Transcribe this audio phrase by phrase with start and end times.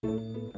[0.00, 0.57] Heilir á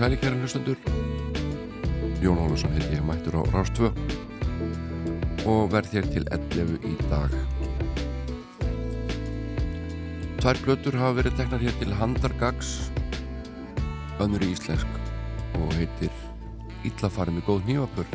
[0.00, 0.78] sælikæri hlustundur
[2.24, 3.88] Jón Ólusson heiti ég mættur á Rástvö
[5.44, 7.34] og verð hér til 11 í dag.
[10.40, 12.70] Tvær blötur hafa verið teknar hér til Handargags
[14.24, 14.88] önnur í íslensk
[15.60, 16.14] og heitir
[16.88, 18.08] Íllafarið með góð nývapur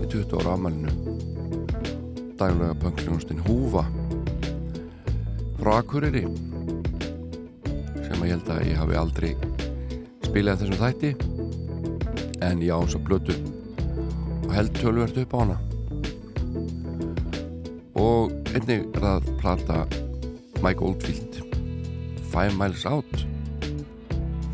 [0.00, 0.96] í 20 ára afmælinu.
[2.42, 3.86] Daglega pöngljónustinn Húfa.
[5.60, 6.24] Frá Akureyri.
[8.02, 9.47] Sem að ég held að ég hafi aldrei
[10.38, 11.08] spilaði þessum þætti.
[12.46, 13.34] En ég á þess að blötu
[14.46, 15.56] og held tölvert upp á hana.
[17.98, 19.80] Og einnig er það plata
[20.62, 21.40] Mike Oldfield
[22.30, 23.24] Five Miles Out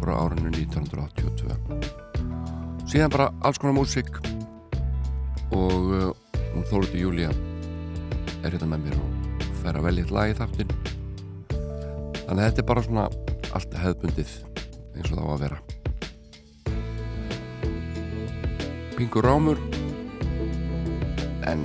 [0.01, 1.53] frá árinu 1982
[2.89, 4.09] síðan bara alls konar músík.
[5.53, 6.17] Og uh,
[6.55, 7.29] hún Þóruði Júlia
[8.41, 10.75] er hérna með mér og fer að velja eitt lag í þáttin
[12.25, 13.09] þannig að þetta er bara svona
[13.53, 14.37] allt hefðbundið
[14.95, 15.74] eins og það á að vera
[18.95, 19.59] Pingur rámur.
[21.51, 21.65] En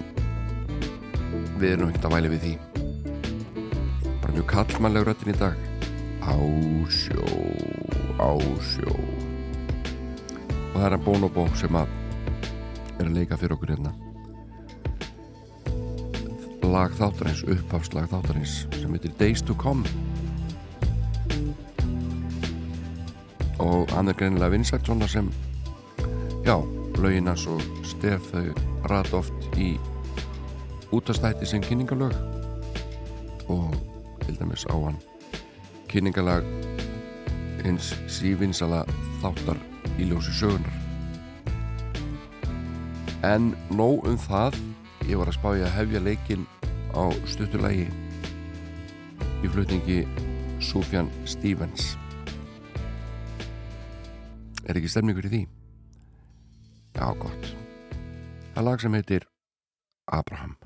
[1.61, 2.53] við erum ekkert að væli við því.
[4.23, 5.59] Bara mjög kallmannleg röttin í dag.
[6.25, 6.33] Á
[6.89, 7.21] sjó
[8.17, 8.33] á
[8.65, 8.95] sjó.
[10.73, 11.93] Og það er að Bonobo sem að
[12.99, 13.93] er að leika fyrir okkur hérna.
[16.69, 19.85] Lag þáttarins uppháslag þáttarins sem heitir Days to Come.
[23.59, 25.29] Og hann er greinilega vinsætt svona sem
[26.45, 26.57] já,
[27.03, 28.49] lauginas og stef þau
[28.91, 29.71] rat oft í
[30.95, 32.15] útastætti sem kynningalög
[33.49, 33.73] og
[34.25, 34.99] til dæmis á hann
[35.91, 36.45] kynningalag
[37.65, 38.85] eins sívinsala
[39.23, 39.59] þáttar
[39.99, 40.79] í ljósi sögunar
[43.23, 44.57] en nóg um það.
[45.09, 46.45] Ég var að spája að hefja leikin
[46.93, 47.87] á stutturlægi
[49.43, 50.03] í flutningi
[50.63, 51.95] Sufjan Stevens.
[54.67, 55.41] Er ekki stemningur í því?
[56.95, 57.51] Já, gott.
[58.55, 59.27] Það lag sem heitir.
[60.09, 60.57] Abraham,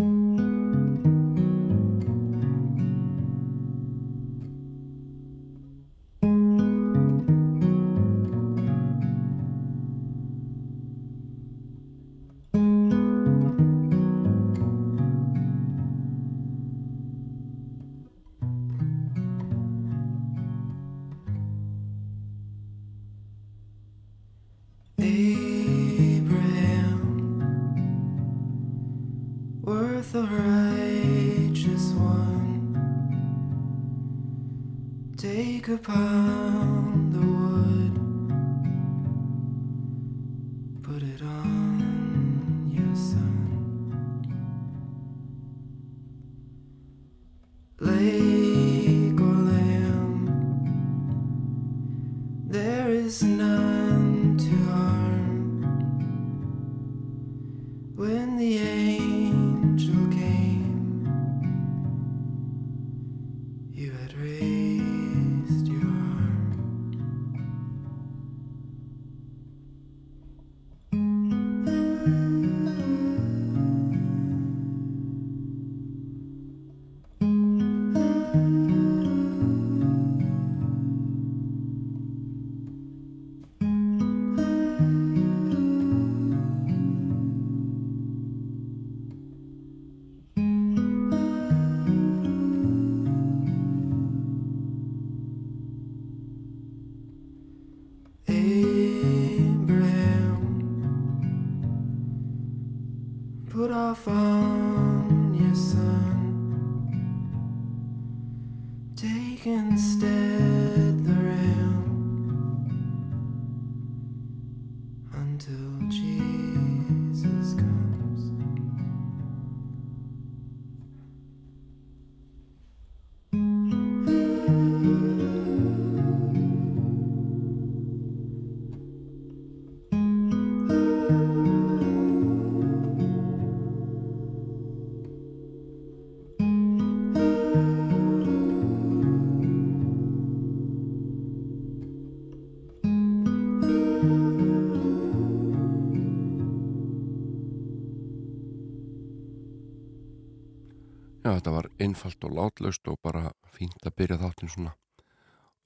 [151.83, 154.73] einfalt og látlaust og bara fínt að byrja þáttin svona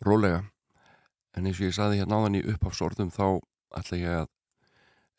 [0.06, 0.44] rólega.
[1.38, 3.40] En eins og ég saði hérna áðan í uppháfsorðum þá
[3.78, 4.34] ætla ég að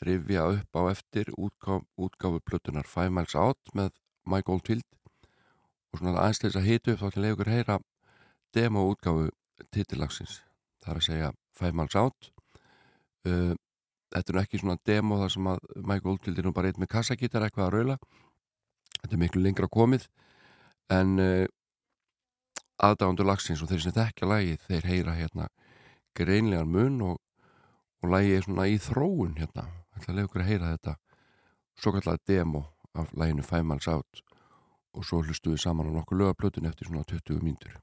[0.07, 3.95] rifja upp á eftir útgáf, útgáfu plötunar Five Miles Out með
[4.27, 4.87] Mike Oldfield.
[5.93, 7.79] Og svona aðeins til þess að hita upp þá til að leiða ykkur heyra
[8.55, 9.31] demo útgáfu
[9.75, 10.43] titillagsins.
[10.83, 12.31] Það er að segja Five Miles Out.
[13.27, 13.55] Uh,
[14.15, 16.93] þetta er ekki svona demo þar sem að Mike Oldfield er nú bara eitt með
[16.95, 17.99] kassagítar eitthvað að raula.
[19.03, 20.09] Þetta er miklu lengra komið
[20.93, 21.47] en uh,
[22.79, 25.49] aðdáðandur lagsins og þeir sem þekkja lagi þeir heyra hérna
[26.17, 27.19] greinlegan mun og,
[28.03, 30.97] og lagi er svona í þróun hérna, ætla að leiða ykkur að heyra þetta
[31.79, 32.65] svo kallega demo
[32.99, 34.23] af laginu Five Miles Out
[34.95, 37.77] og svo hlustu við saman á nokkuð lögaplötun eftir svona 20 mínútur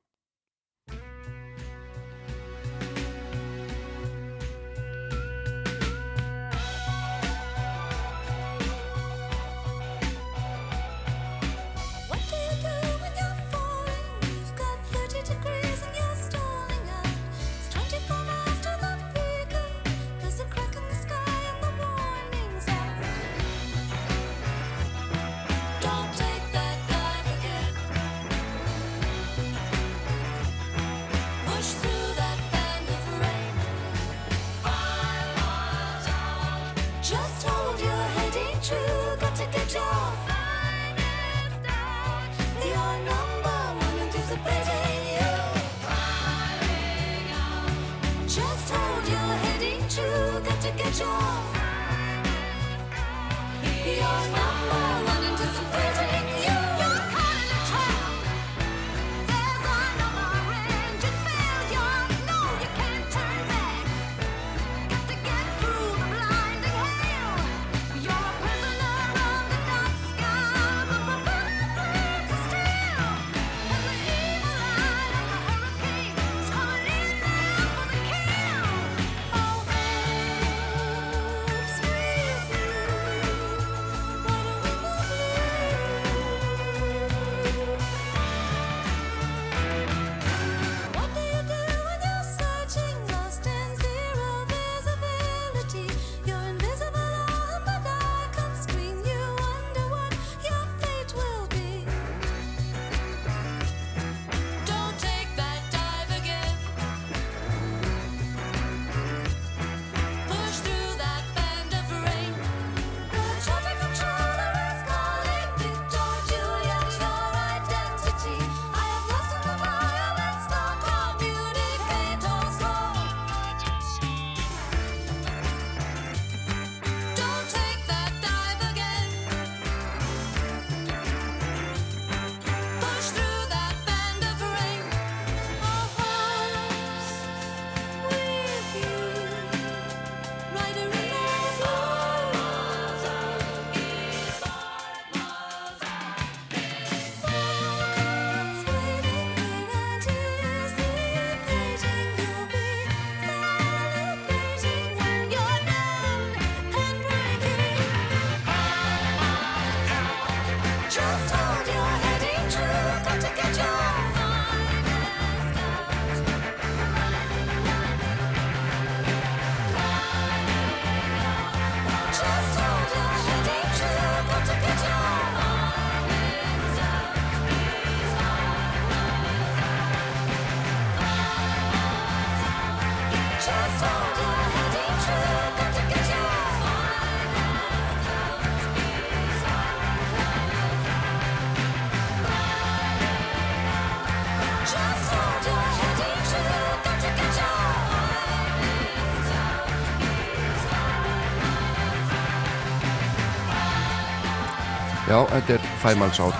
[205.15, 206.35] Já, þetta er Five Miles Out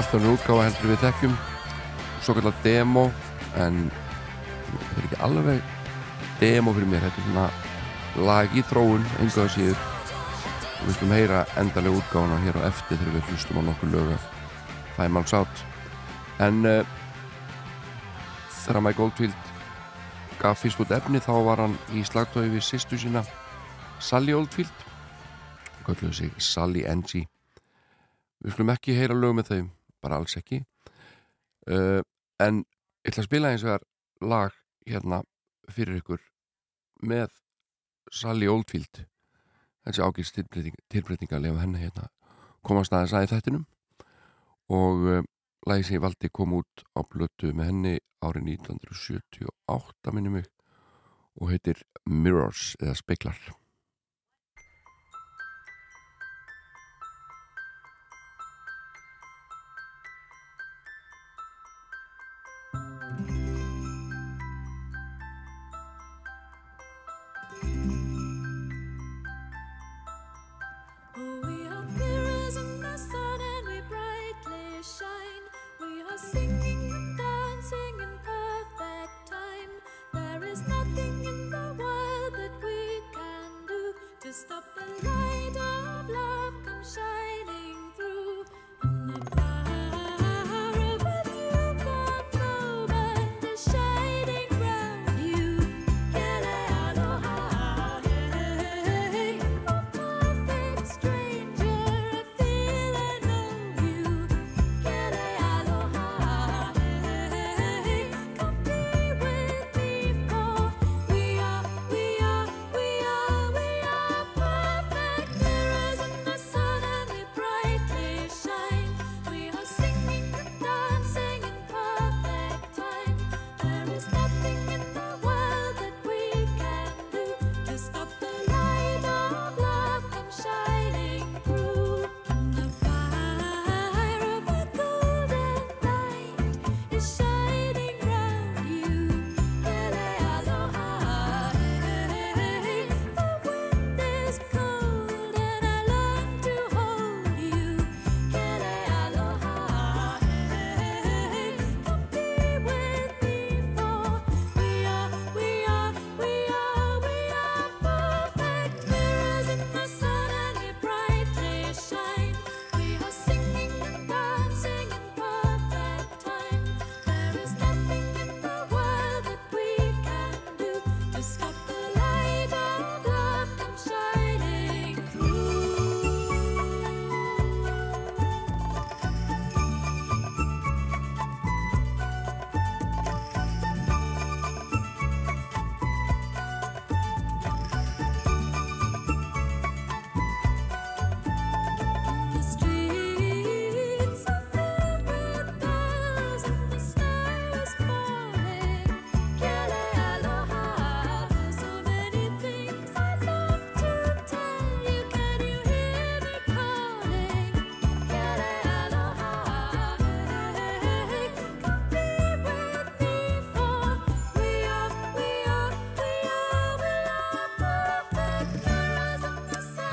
[0.00, 1.36] Allt önnur útgáfa heldur við þekkjum.
[2.24, 3.04] Svo kallar demo
[3.60, 3.84] En
[4.72, 5.60] þetta er ekki alveg
[6.40, 7.06] Demo fyrir mér.
[7.06, 9.86] Þetta er svona lag í þróun Engu að síður.
[10.80, 14.28] Við skulum heyra endalega útgáfuna hér á eftir Þegar við hlustum á nokkur lög af
[14.98, 15.64] Five Miles Out
[16.42, 16.82] En uh,
[18.58, 19.50] Þegar Mike Oldfield
[20.42, 23.22] Gaf fyrst út efni Þá var hann í slagtói við sýstu sína
[24.02, 24.89] Sally Oldfield
[25.86, 27.28] kölluðu sig Sally Angie
[28.40, 29.60] við skulum ekki heyra lög með þau
[30.00, 30.62] bara alls ekki.
[31.68, 32.00] Uh,
[32.40, 32.62] en
[33.04, 33.86] ég ætla að spila eins og þar
[34.32, 34.56] lag
[34.88, 35.20] hérna
[35.70, 36.22] fyrir ykkur
[37.04, 37.34] með
[38.10, 39.04] Sally Oldfield.
[39.84, 42.08] Þessi ágæst tilbreytinga að lefa henni hérna
[42.66, 43.66] komast aðeins að í þættinum.
[44.72, 45.22] Og uh,
[45.68, 47.94] lagi sem ég valdi kom út á blötu með henni
[48.24, 50.50] árið 1978 minni mig
[51.40, 53.59] og heitir Mirrors eða Speiklar
[84.50, 87.29] stop the light of love come shining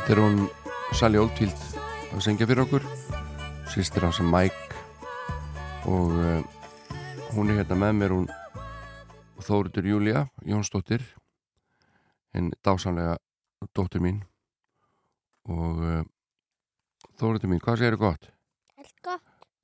[0.09, 0.47] er hún
[0.95, 1.57] Sally Oldfield
[2.15, 2.85] að syngja fyrir okkur
[3.73, 4.81] sýstir hans er Mike
[5.89, 6.41] og uh,
[7.35, 8.27] hún er hérna með mér hún
[9.47, 11.03] Þóruður Júlia Jónsdóttir
[12.35, 13.17] hinn dásamlega
[13.75, 14.21] dóttir mín
[15.47, 16.01] og uh,
[17.17, 18.29] Þóruður mín, hvað segir gott?
[18.77, 19.23] Allt gott,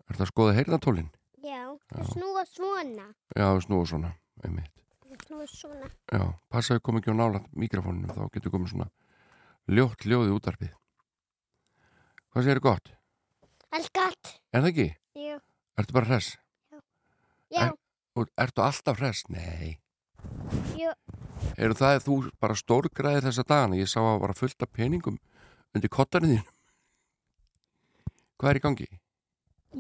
[0.10, 1.10] Er það að skoða heyrnatólin?
[1.44, 1.62] já.
[1.94, 3.06] Það snúa svona.
[3.38, 4.12] Já, snúa svona
[4.44, 4.72] einmitt.
[5.06, 5.90] Það snúa svona.
[6.10, 8.90] Já, passa að koma ekki á nála mikrofóninu þá getur komið svona
[9.72, 10.74] ljótt ljóði útarpið
[12.34, 12.90] Hvað segir gott?
[13.74, 14.30] Allt gott.
[14.54, 14.88] Er það ekki?
[15.22, 15.38] Jú.
[15.78, 16.34] Ertu bara hress?
[17.54, 17.70] Já,
[18.18, 19.28] Og Ertu alltaf hress?
[19.30, 19.78] Nei
[20.78, 20.94] jú.
[21.58, 23.78] Eru það að þú bara stórgræðir þessa dagana?
[23.80, 25.20] Ég sá að bara fullt af peningum
[25.76, 26.48] undir kottarinn þín.
[28.40, 28.88] Hvað er í gangi?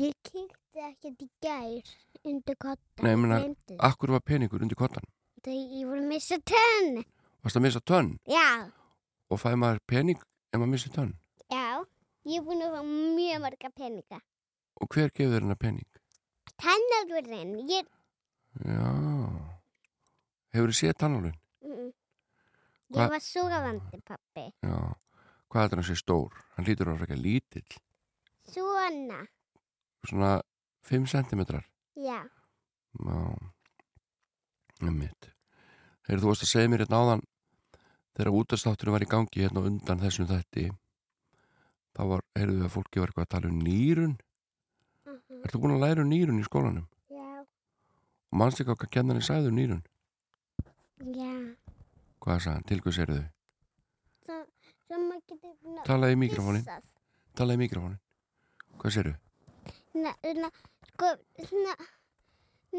[0.03, 3.05] Ég kíkti ekkert í gær undir kotta.
[3.05, 3.77] Nei, því.
[3.89, 5.05] Akkur var peningur undir kottan?
[5.43, 7.03] Þegar ég voru að missa tönn.
[7.43, 8.13] Varst að missa tönn?
[8.29, 8.69] Já,
[9.33, 11.13] Og fæði maður pening ef maður missi tönn?
[11.51, 11.83] já.
[12.23, 14.17] Ég er búin að fá mjög marga peninga.
[14.79, 15.97] Og hver gefur þér hennar pening?
[16.63, 17.89] Tennalurinn, ég...
[18.63, 18.91] Já.
[20.55, 21.33] Hefur þið séð tannalun?
[21.65, 21.89] Mm,
[22.93, 24.45] Hva- ég var súgavandi, pappi.
[24.63, 24.77] Já.
[25.51, 26.39] Hvað er hann að sé stór?
[26.55, 27.75] Hann lítur á frekar lítill.
[28.53, 29.19] Svona,
[30.07, 30.31] Svona
[30.87, 31.43] 5 cm.
[31.99, 32.21] já.
[33.03, 33.19] Já.
[34.83, 35.29] Einmitt.
[36.07, 37.21] Þegar þú varst að segja mér hérna áðan
[38.13, 40.67] þegar útastátturinn var í gangi hérna undan þessum þætti
[41.93, 44.15] þá var, heyrðu við að fólki var eitthvað að tala um nýrun
[45.03, 46.85] Uh Ertu búin að læra um nýrun í skólanum?
[47.11, 47.43] Já,
[48.31, 49.81] Og manst ekki okkar kennarinn sagði um nýrun?
[51.03, 51.31] já.
[52.23, 52.67] Hvað sagði hann?
[52.69, 53.25] Til hvers eru þau?
[54.27, 54.43] Það,
[54.87, 55.55] það maður getur...
[55.73, 56.63] ná- Talaði í mikrofónin.
[57.35, 57.99] Talaði í mikrofónin
[58.79, 59.13] Hvað séru?
[59.99, 60.49] Na, na,
[60.93, 61.09] sko,
[61.65, 61.75] na,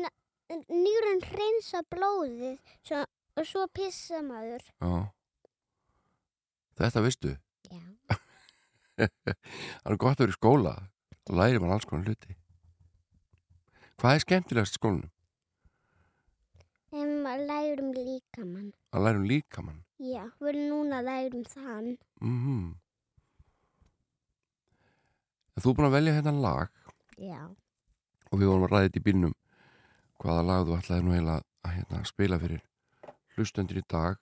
[0.01, 0.11] na,
[0.73, 3.05] nýrun hreinsa blóðið svo,
[3.37, 4.65] og svo pissa maður.
[4.81, 4.95] Já
[6.79, 7.35] Þetta veistu
[7.71, 7.81] Já.
[8.95, 10.75] Það er gott að vera í skóla
[11.25, 12.37] Það læri mann alls konar hluti
[14.01, 15.11] Hvað er skemmtilegast í skólanum?
[16.95, 18.67] En maður lægur um líkamann.
[18.95, 19.79] Að læra um líkamann.
[19.99, 21.89] Já, við erum núna að læra um þann.
[22.23, 22.67] Mm
[25.55, 26.71] Þú er búin að velja hérna lag
[27.23, 27.41] Já.
[28.31, 29.35] og við vorum að ræða þetta í bílnum
[30.19, 32.65] hvaða lag þú ætlaði nú heila að hérna, spila fyrir
[33.37, 34.19] hlustendur í dag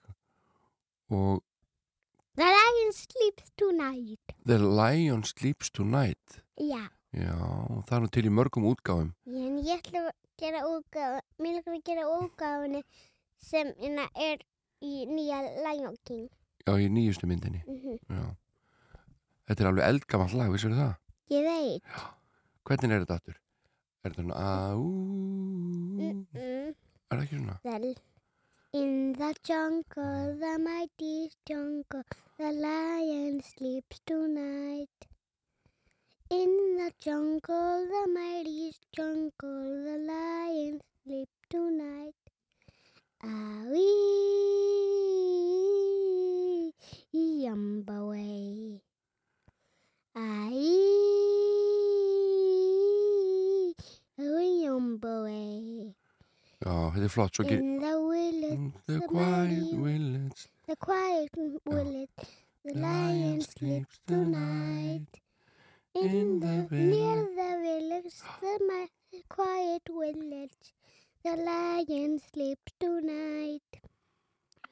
[1.09, 1.41] og
[2.93, 4.35] sleeps tonight.
[4.45, 6.83] The Lion Sleeps Tonight Já.
[7.13, 7.37] Já,
[7.87, 11.75] það er nú til í mörgum útgáfum En ég ætla að gera útgáfu, mér langar
[11.77, 12.81] að gera útgáfunni
[13.43, 14.41] sem hérna er
[14.83, 16.29] í nýja Lion King.
[16.65, 18.25] Já, í nýjustu myndinni Mm Já.
[19.47, 20.93] Þetta er alveg eldgamall lag, vissur það?
[21.33, 21.95] Ég veit.
[22.63, 23.39] Hvernig er þetta aftur?
[24.03, 24.37] Er þetta svona
[24.71, 24.87] aú
[25.93, 26.75] Mm -mm.
[27.11, 27.57] Er það ekki svona?
[27.63, 27.95] The,
[28.73, 32.01] in the jungle, the mighty jungle,
[32.39, 34.89] the lion sleeps tonight.
[36.31, 42.15] In the jungle, the mighty jungle, the lion sleeps tonight.
[43.21, 43.91] Aye,
[47.13, 48.81] yumba way.
[50.15, 51.03] Aye,
[54.17, 55.95] yumba way.
[56.63, 57.43] Já, þetta er Svo.
[57.51, 57.92] In the
[58.49, 61.31] village, the the quiet village the quiet
[61.65, 62.09] village,
[62.65, 65.07] the lion sleeps tonight.
[65.95, 68.13] In the near the village,
[69.11, 70.73] the quiet village,
[71.23, 73.71] the lion sleeps tonight.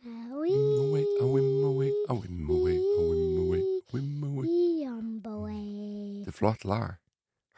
[0.03, 4.71] Whim away, a whim away, a whim away, a whim away, whim away
[5.25, 6.23] away.
[6.25, 6.97] Þetta er flott lag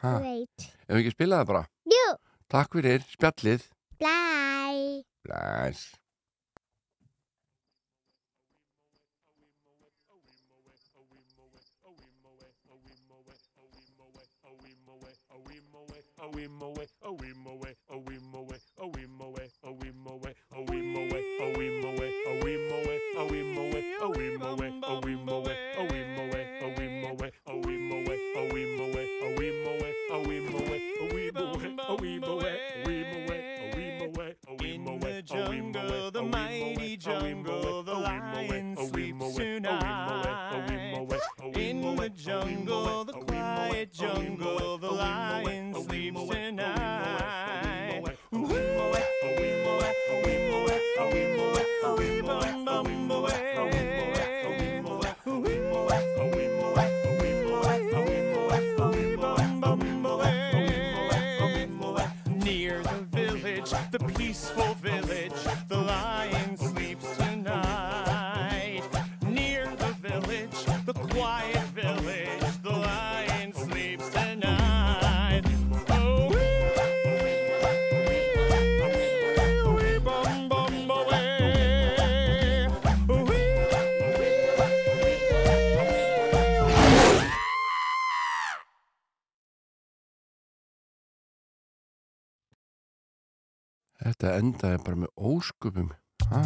[0.04, 0.64] Ha, Great.
[0.84, 2.06] ef við ekki spila það bara Jú,
[2.52, 3.68] Takk fyrir, spjallið
[4.02, 5.02] bye.
[5.24, 5.94] Bless
[94.64, 95.90] endaði bara með ósköpum
[96.30, 96.42] ha.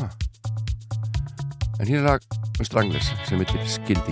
[1.79, 2.27] En hér er lag
[2.59, 4.03] með Stranglers sem heitir Skin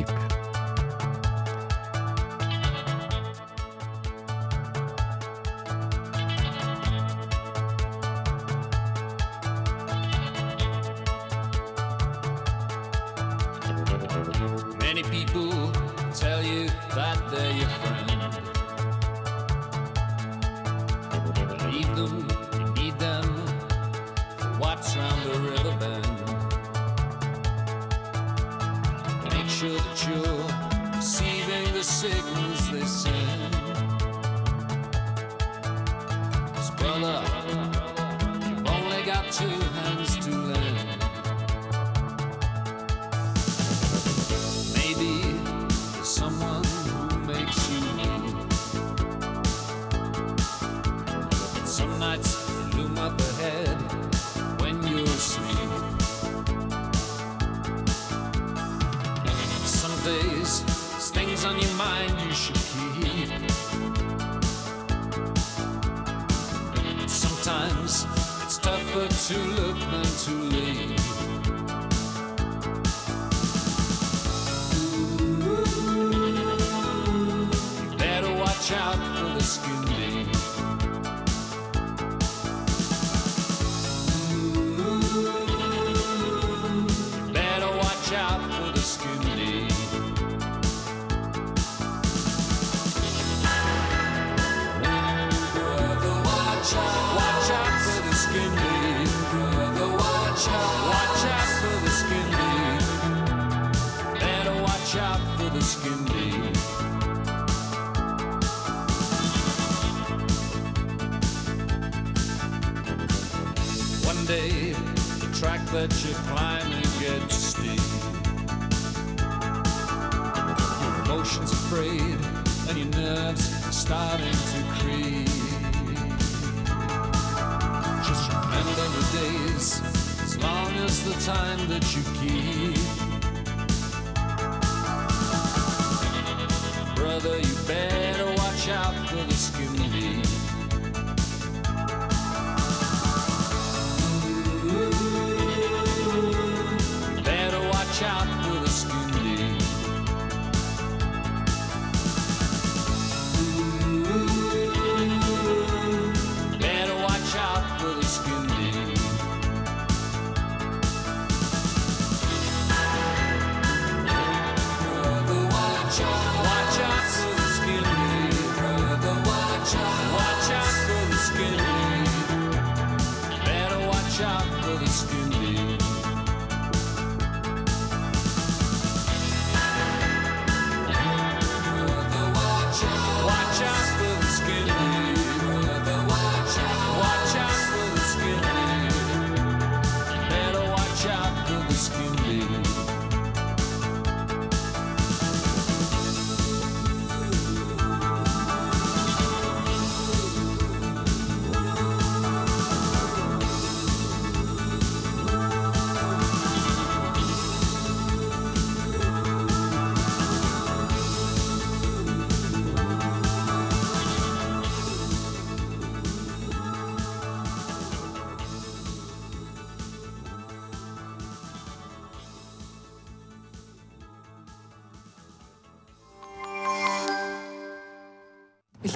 [69.26, 70.35] to look than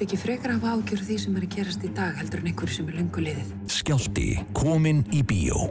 [0.00, 2.72] Viltu ekki frekar hafa ágjör því sem er að gerast í dag heldur en einhverju
[2.72, 3.48] sem er lungu liðið?
[3.68, 5.68] Skjálti kominn í bíó.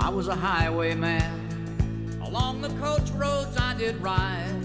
[0.00, 1.36] I was a highwayman.
[2.24, 4.64] Along the coach roads I did ride.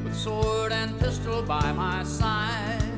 [0.00, 2.93] With sword and pistol by my side.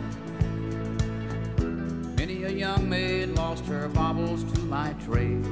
[2.56, 5.44] Young maid lost her baubles to my trade.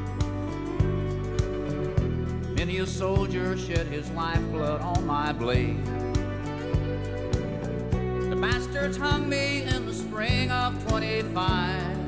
[2.57, 5.85] Many a soldier shed his lifeblood on my blade.
[8.31, 12.05] The bastards hung me in the spring of 25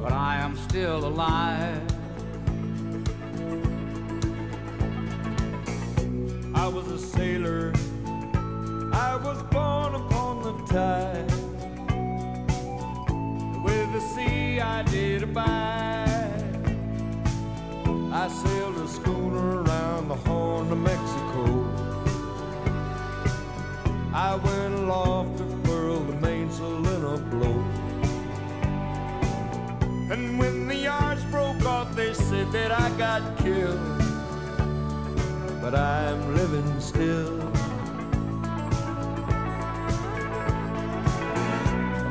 [0.00, 1.82] but I am still alive.
[6.54, 7.74] I was a sailor.
[8.92, 11.37] I was born upon the tide.
[14.78, 16.54] I did abide.
[18.12, 21.66] I sailed a schooner around the Horn of Mexico.
[24.14, 27.58] I went aloft to furl the mainsail in a blow.
[30.12, 33.80] And when the yards broke off, they said that I got killed
[35.60, 37.42] but I'm living still.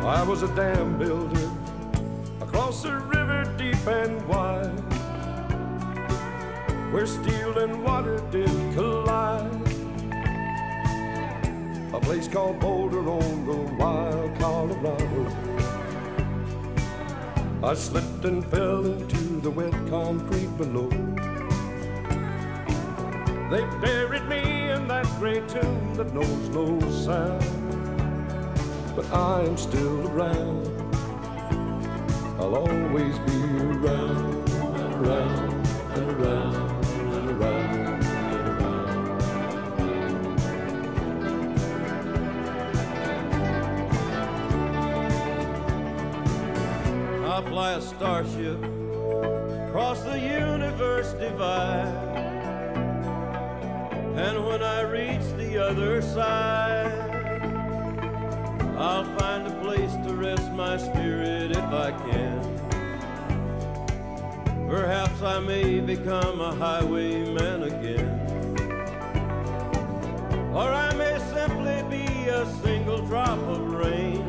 [0.06, 1.46] I was a dam builder
[2.88, 4.80] a river deep and wide,
[6.91, 9.52] where steel and water did collide.
[11.93, 15.21] A place called Boulder on the wild Colorado.
[17.63, 20.89] I slipped and fell into the wet concrete below.
[23.50, 27.43] They buried me in that great tomb that knows no sound.
[28.95, 30.66] But I am still around.
[32.47, 34.49] I'll always be around,
[34.95, 38.86] around, and around, and around, and around.
[47.25, 48.63] I fly a starship
[49.67, 51.88] across the universe divide.
[54.15, 57.07] And when I reach the other side,
[58.77, 62.37] I'll find a place to rest my spirit if I can.
[64.69, 68.10] Perhaps I may become a highwayman again.
[70.53, 74.27] Or I may simply be a single drop of rain.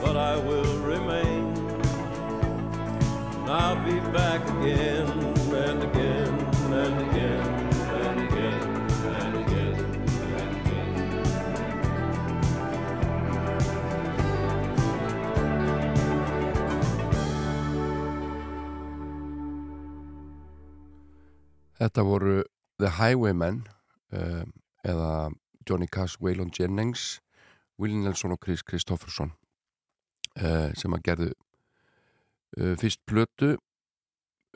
[0.00, 1.52] But I will remain.
[3.48, 5.10] I'll be back again
[5.52, 6.33] and again
[21.84, 22.38] Þetta voru
[22.80, 23.66] The Highwaymen
[24.16, 24.52] um,
[24.88, 25.30] eða
[25.68, 27.18] Johnny Cash, Waylon Jennings
[27.78, 29.34] Willie Nelson og Chris Kristofferson
[30.40, 31.28] uh, sem að gerðu
[32.56, 33.50] uh, fyrst plötu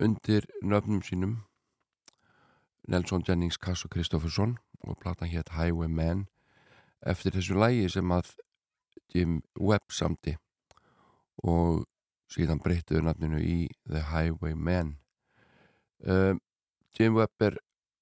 [0.00, 1.36] undir nöfnum sínum
[2.88, 6.24] Nelson, Jennings, Cass og Kristofferson og platan hétt Highwaymen.
[7.04, 8.32] Eftir þessu lægi sem að
[9.12, 10.38] Jim Webb samti
[11.44, 11.84] og
[12.32, 14.96] síðan breyttuðu nafninu í The Highwaymen.
[16.00, 16.40] Um,
[16.98, 17.54] Jim Webb er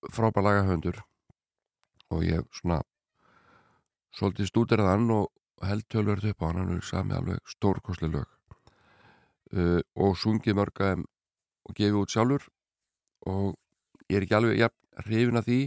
[0.09, 1.03] frábær lagahöndur
[2.09, 2.79] og ég svona
[4.17, 8.31] svolítið stúderað hann og held tölverð upp á hann, hann er sami alveg stórkosli lög.
[9.53, 12.47] Uh, og sungið mörga og gefið út sjálfur.
[13.29, 13.53] Og
[14.09, 14.71] ég er ekki alveg ja,
[15.05, 15.61] hrifin að því.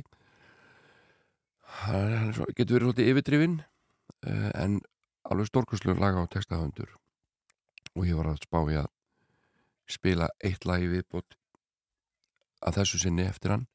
[1.83, 4.79] Hann er svo, getur verið svolítið yfirdrifin uh, en
[5.29, 6.95] alveg stórkoslu laga og textahöndur
[7.93, 8.89] og ég var að spá í að
[9.89, 11.38] spila eitt lagi viðbót
[12.65, 13.67] að þessu sinni eftir hann.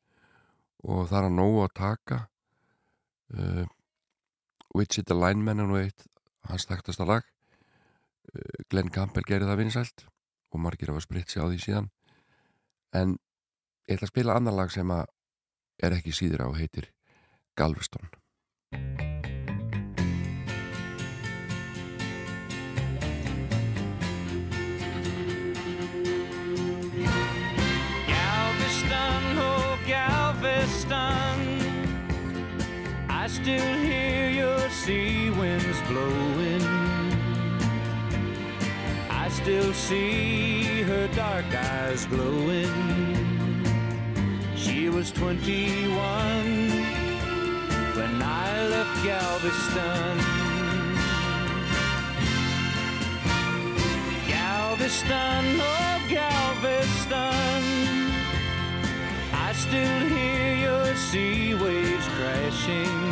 [0.85, 2.19] Og það er að nógu að taka
[3.35, 3.65] uh,
[4.75, 6.07] Wichita Lineman er nú eitt
[6.51, 7.25] hans þekktasta lag.
[8.33, 10.07] Uh, Glenn Campbell gerir það vinsælt
[10.55, 11.91] og margir hafa spritt sig á því síðan.
[12.95, 13.17] En
[13.89, 15.09] ég ætla að spila annar lag sem að
[15.83, 16.93] er ekki síður á heitir
[17.59, 18.07] Galveston,
[33.45, 36.63] still hear your sea winds blowing.
[39.11, 42.73] I still see her dark eyes glowing.
[44.57, 45.93] She was 21
[47.99, 50.17] when I left Galveston.
[54.27, 57.63] Galveston, oh Galveston.
[59.35, 63.04] I still hear your sea waves crashing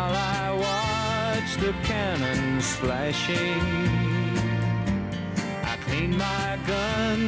[0.00, 3.64] while I watch the cannons flashing.
[5.72, 7.20] I clean my gun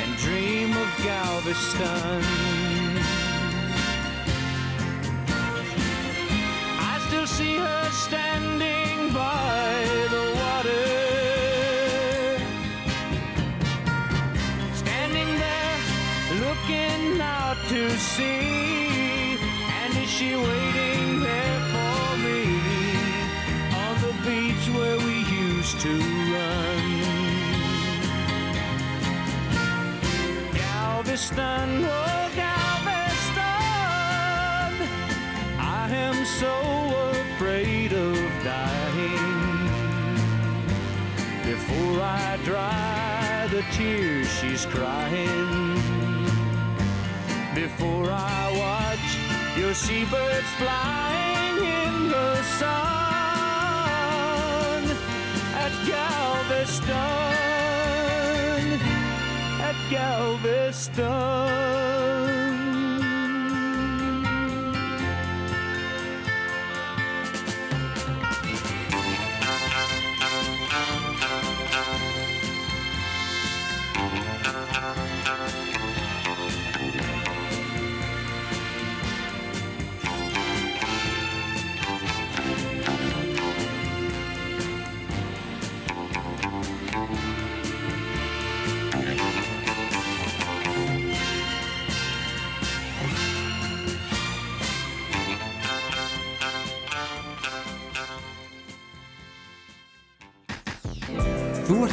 [0.00, 2.22] and dream of Galveston.
[6.90, 9.74] I still see her standing by
[10.14, 10.86] the water
[14.82, 15.78] standing there
[16.44, 19.38] looking out to sea.
[19.80, 20.59] And is she waiting
[25.80, 26.84] to run?
[30.52, 33.40] Galveston, oh Galveston,
[35.58, 36.54] I am so
[37.12, 38.14] afraid of
[38.44, 39.70] dying
[41.46, 45.80] before I dry the tears she's crying.
[47.54, 53.09] Before I watch your seabirds flying in the sun
[55.60, 56.96] at Galveston,
[59.68, 61.10] at Galveston.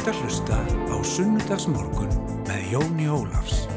[0.08, 0.56] Ert að hlusta
[0.88, 2.12] á Sunnudagsmorgun
[2.48, 3.67] með Jóni Ólafs.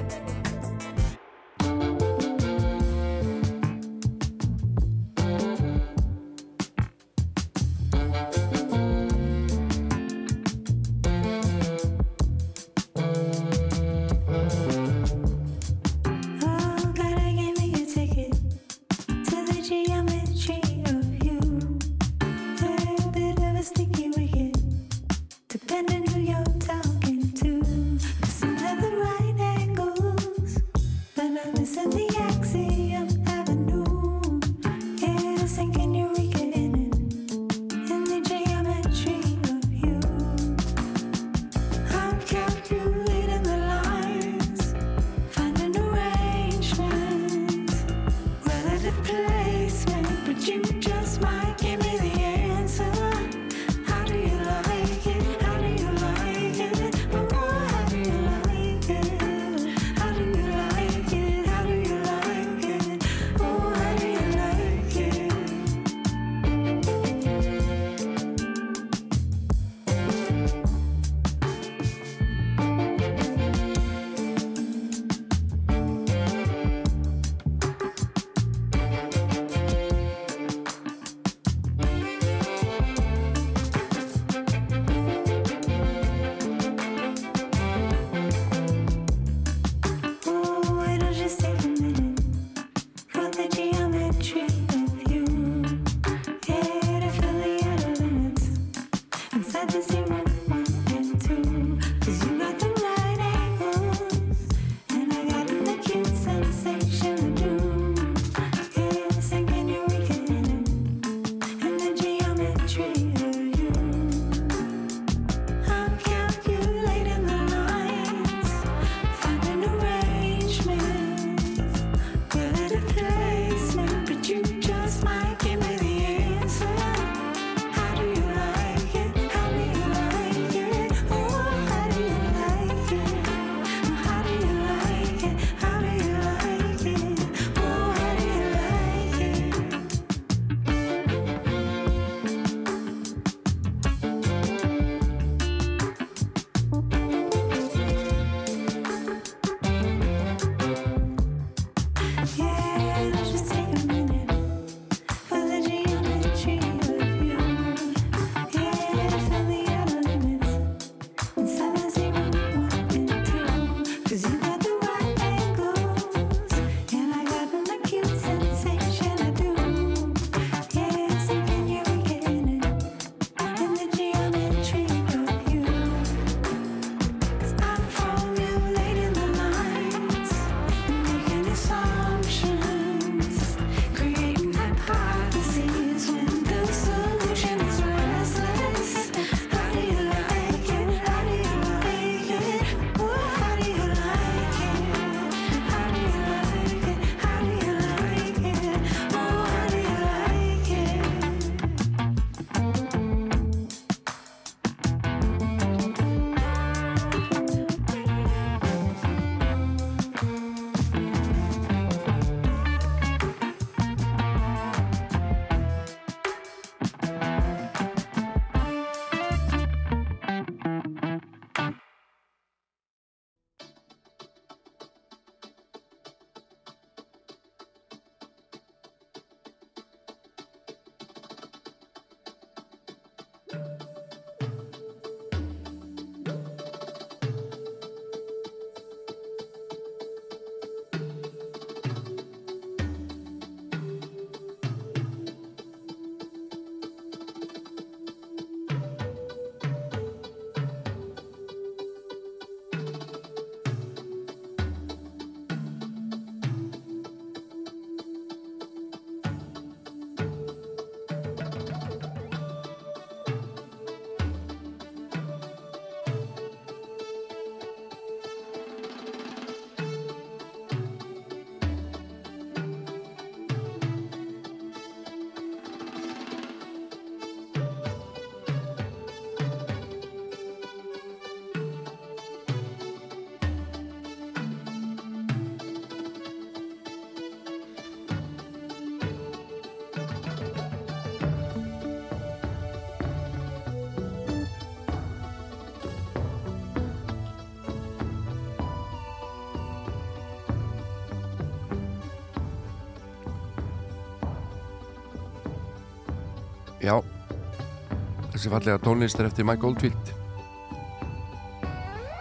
[308.41, 310.07] Þessi fallega tónlist er eftir Mike Oldfield.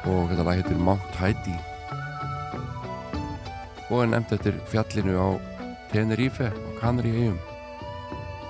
[0.04, 1.54] Og þetta lag heitir Mount Heidi
[3.88, 5.28] og er nefnt eftir fjallinu á
[5.88, 7.38] Tenerife og Canary eigum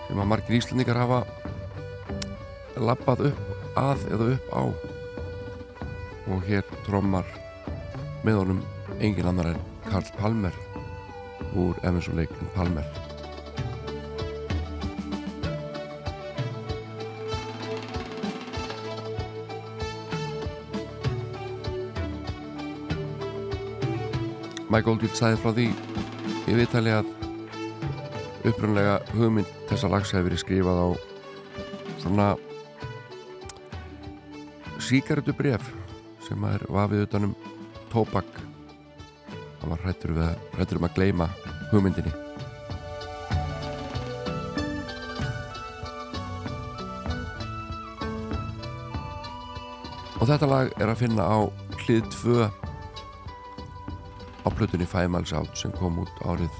[0.09, 1.21] sem að margir íslendingar hafa
[2.75, 4.63] lappað upp að eða upp á.
[6.27, 7.29] Og hér trommar
[8.27, 8.65] með honum
[8.99, 10.59] engin annar en Karl Palmer
[11.55, 13.00] úr Emerson Lake and Palmer
[24.71, 25.65] Mike Oldfield sagði frá því
[26.47, 27.09] í viðtali að
[28.47, 30.89] upprunlega hugmynd þessa lags hefði verið skrifað á
[31.99, 32.29] svona
[34.79, 35.67] síkaretu bref
[36.29, 37.35] sem er vafið utanum
[37.91, 38.31] tóbak.
[39.59, 41.29] Hann var hrættur, við, hrættur um að gleyma
[41.75, 42.15] hugmyndinni.
[50.21, 51.39] Og þetta lag er að finna á
[51.83, 52.70] hlið 2 á
[54.61, 56.53] plötunni Five Miles Out sem kom út árið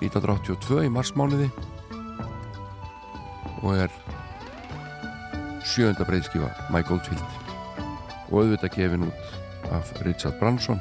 [0.00, 1.50] 1982 í marsmánuði
[3.60, 3.92] og er
[5.68, 7.36] sjönda breyðskifa Mike Oldfield
[8.30, 10.80] og auðvitað gefin út af Richard Branson.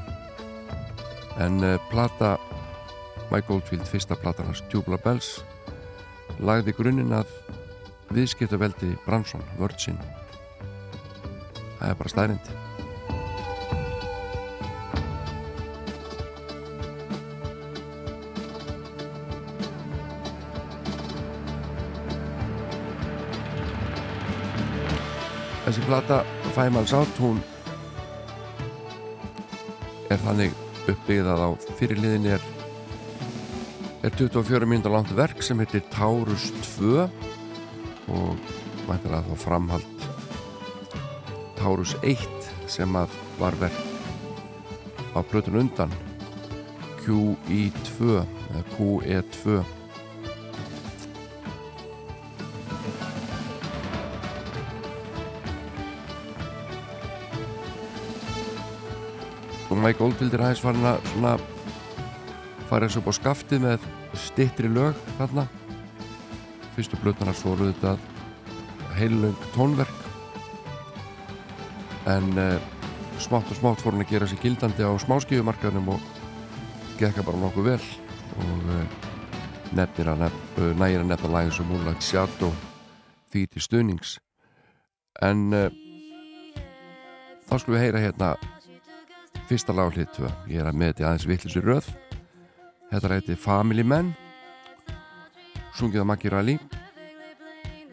[1.43, 2.37] En uh, plata
[3.33, 5.41] Mike Oldfield, fyrsta platan hans Tubular Bells
[6.39, 7.35] lagði grunninn að
[8.15, 9.99] viðskiptaveldi Branson, Virgin
[11.81, 12.55] það er bara stærind
[25.71, 26.15] þessi plata
[26.51, 27.37] Five Miles Out hún
[30.11, 30.57] er þannig
[30.91, 31.49] uppbyggðað á
[31.79, 32.43] fyrirliðin er
[34.03, 37.05] er 24 mínútur langt verk sem heitir Taurus 2
[38.11, 38.51] og
[38.89, 40.07] mæntilega þá framhald
[41.61, 42.27] Taurus 1
[42.67, 43.79] sem að var verk
[45.15, 45.95] á plötun undan
[47.05, 49.61] QI2 eða QE2
[59.81, 61.29] og Mike Oldfield er aðeins farin að svona
[62.69, 65.47] fara eins upp á skaftið með stittri lög þarna.
[66.75, 67.95] Fyrstu blötnar svo eru þetta
[68.99, 70.03] heilung tónverk.
[72.13, 72.61] En uh,
[73.17, 76.05] smátt og smátt fór hann að gera sér gildandi á smáskífumarkaðnum og
[77.01, 77.81] gekka bara nokkuð vel.
[78.37, 78.85] Og uh,
[79.73, 82.53] nefnir að nefn, uh, nægir að nefna lægin sem Moonlight Shadow
[83.33, 84.15] því til stuðnings.
[85.25, 85.69] En uh,
[87.49, 88.35] þá skulum við heyra hérna
[89.51, 91.87] fyrsta lag hlið 2 ég er að með þetta aðeins vittlisur röð.
[92.87, 94.13] Þetta rætti Family Man.
[95.75, 96.55] Sungið á Maggie Rally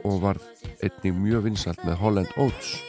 [0.06, 0.38] og var
[0.78, 2.87] einnig mjög vinsalt með Holland Oates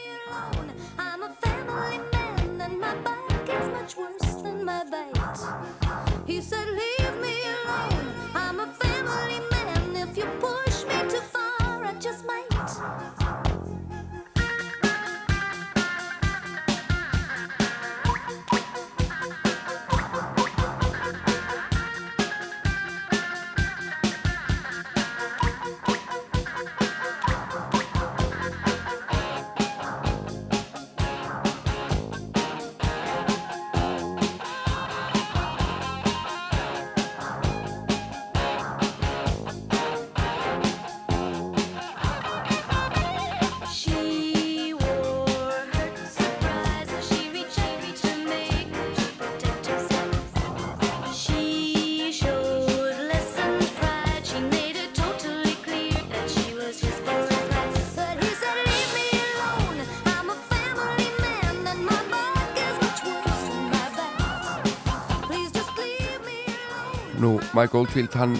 [67.60, 68.38] Mike Oldfield hann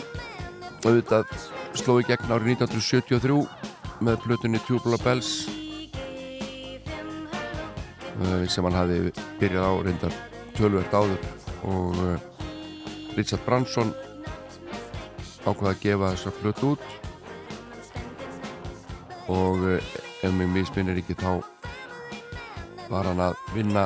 [0.80, 1.28] auðvitað
[1.76, 3.34] sló í gegn árið 1973
[4.06, 5.32] með plötunni Tubular Bells
[8.16, 9.10] uh, sem hann hafi
[9.42, 10.14] byrjað á reyndar
[10.56, 11.26] tölvert áður.
[11.68, 12.14] Og uh,
[13.18, 13.92] Richard Branson
[15.44, 16.86] ákvaði að gefa þessa plötu út.
[19.28, 21.42] Og uh, ef mig misminnir ekki þá
[22.88, 23.84] var hann að vinna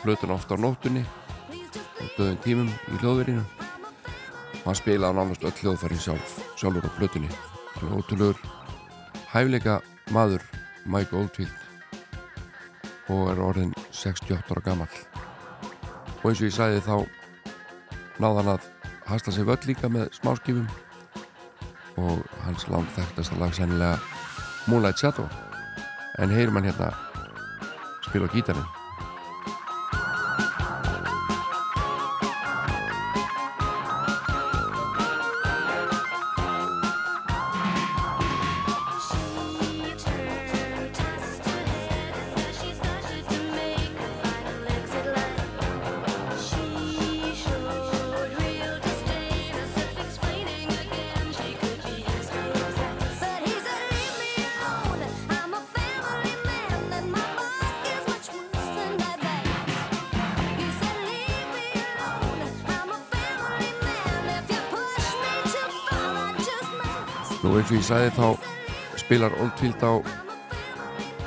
[0.00, 1.04] plötuna ofta á nóttunni
[1.52, 3.46] og döðum tímum í hljóðverinu
[4.66, 7.28] og hann spilaði nánast öll hljóðfærin sjálf sjálfur á plötunni.
[7.78, 8.38] Alveg ótrúlegur
[9.30, 9.76] hæfleika
[10.10, 10.42] maður
[10.90, 11.54] Mike Oldfield
[13.14, 16.96] og er orðin 68 ára gammal og eins og ég sagði þá
[18.18, 18.66] náði hann að
[19.06, 20.66] hasla sig völl líka með smáskifum
[22.02, 24.00] og hans langt þekktasta lag sennilega
[24.66, 25.30] Moonlight Shadow.
[26.18, 26.90] En heyrum hann hérna
[28.08, 28.75] spila á gítarinn
[67.86, 69.94] ég sagði þá spilar Oldfield á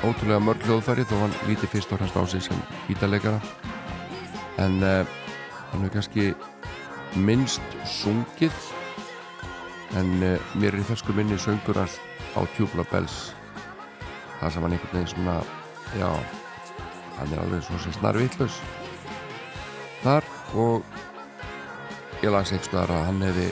[0.04, 3.38] ótrúlega mörg hljóðfæri þó hann líti fyrst og fremst á sig sem gítarleikara.
[4.60, 5.08] En uh,
[5.70, 6.34] hann er kannski
[7.16, 8.52] minnst sungið
[9.96, 11.96] en uh, mér er í fersku minni söngur all
[12.36, 13.32] á Tubular Bells.
[14.42, 15.38] Það sem hann einhvern veginn svona
[15.96, 16.12] já,
[17.22, 18.60] hann er alveg svo sem snarvillus
[20.04, 20.28] þar
[20.60, 20.84] og
[22.20, 23.50] ég las ekki stöðar að hann hefði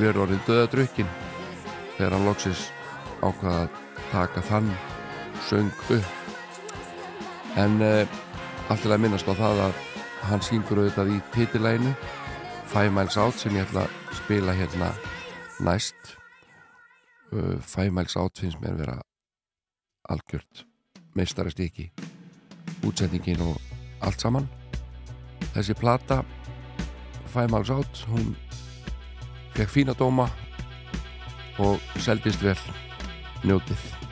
[0.00, 1.16] verið orðin döðadrukkin
[1.96, 2.68] þegar hann loksis
[3.24, 3.82] ákvaða að
[4.12, 4.70] taka þann
[5.48, 6.12] söng upp.
[7.56, 9.82] En allt til að minnast á það að
[10.26, 11.92] hann síngur auðvitað í titilæginu
[12.66, 14.90] Five Miles Out sem ég ætla að spila hérna
[15.62, 16.16] næst.
[17.32, 18.96] Uh, Five Miles Out finnst mér vera
[20.10, 20.64] algjört
[21.16, 21.88] meistarast ekki
[22.86, 23.56] útsetningin og
[24.04, 24.48] allt saman.
[25.54, 26.20] Þessi plata
[27.32, 28.34] Five Miles Out hún
[29.56, 30.28] fekk fína dóma
[31.58, 32.58] og seldist vel.
[33.46, 34.05] Njótið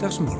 [0.00, 0.39] Sunnudagsmorgun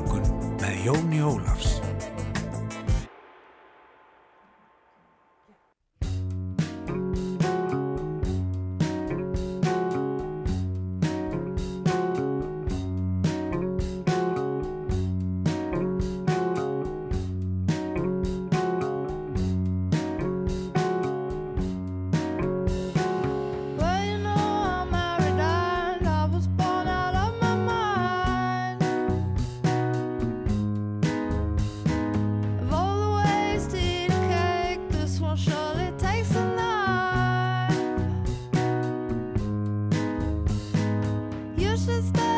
[42.01, 42.30] スター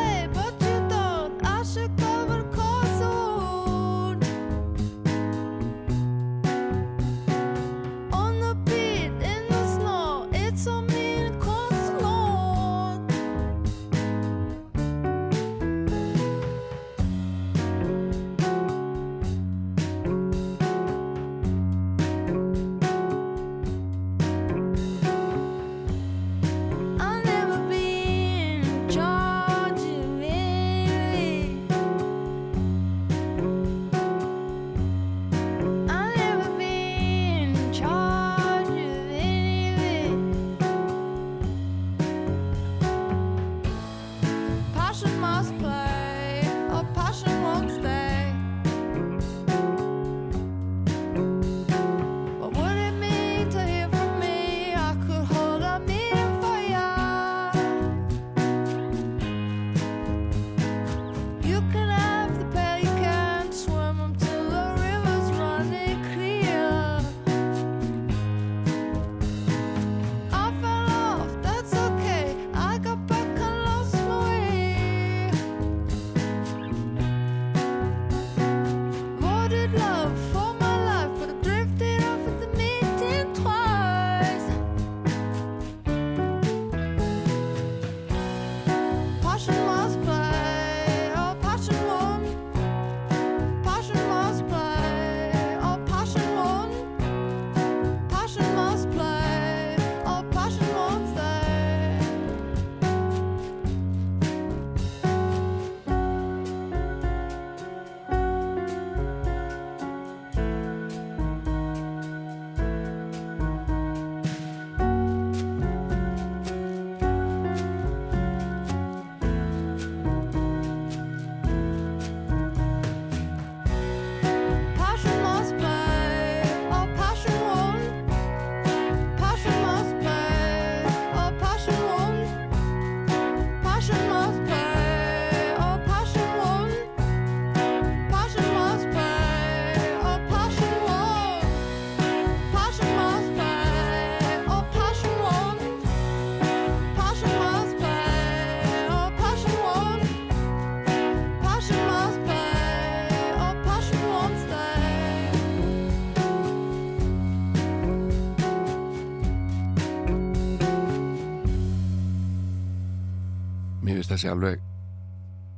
[164.04, 164.60] finnst þessi alveg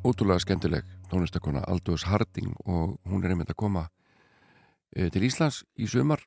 [0.06, 3.80] ótrúlega skemmtileg tónlistakona Aldous Harding og hún er einmitt að koma
[4.94, 6.20] e, til Íslands í sumar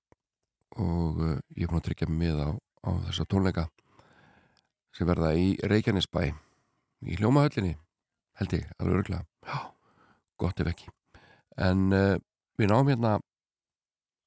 [0.75, 3.65] og e, ég er búin að tryggja mig með á, á þessa tónleika
[4.91, 6.25] sem verða í Reykjanesbæ
[7.07, 7.77] í hljómahöllinni
[8.41, 9.71] held ég, alveg örgulega já,
[10.43, 10.91] gott ef ekki.
[11.55, 12.03] En e,
[12.59, 13.13] við náum hérna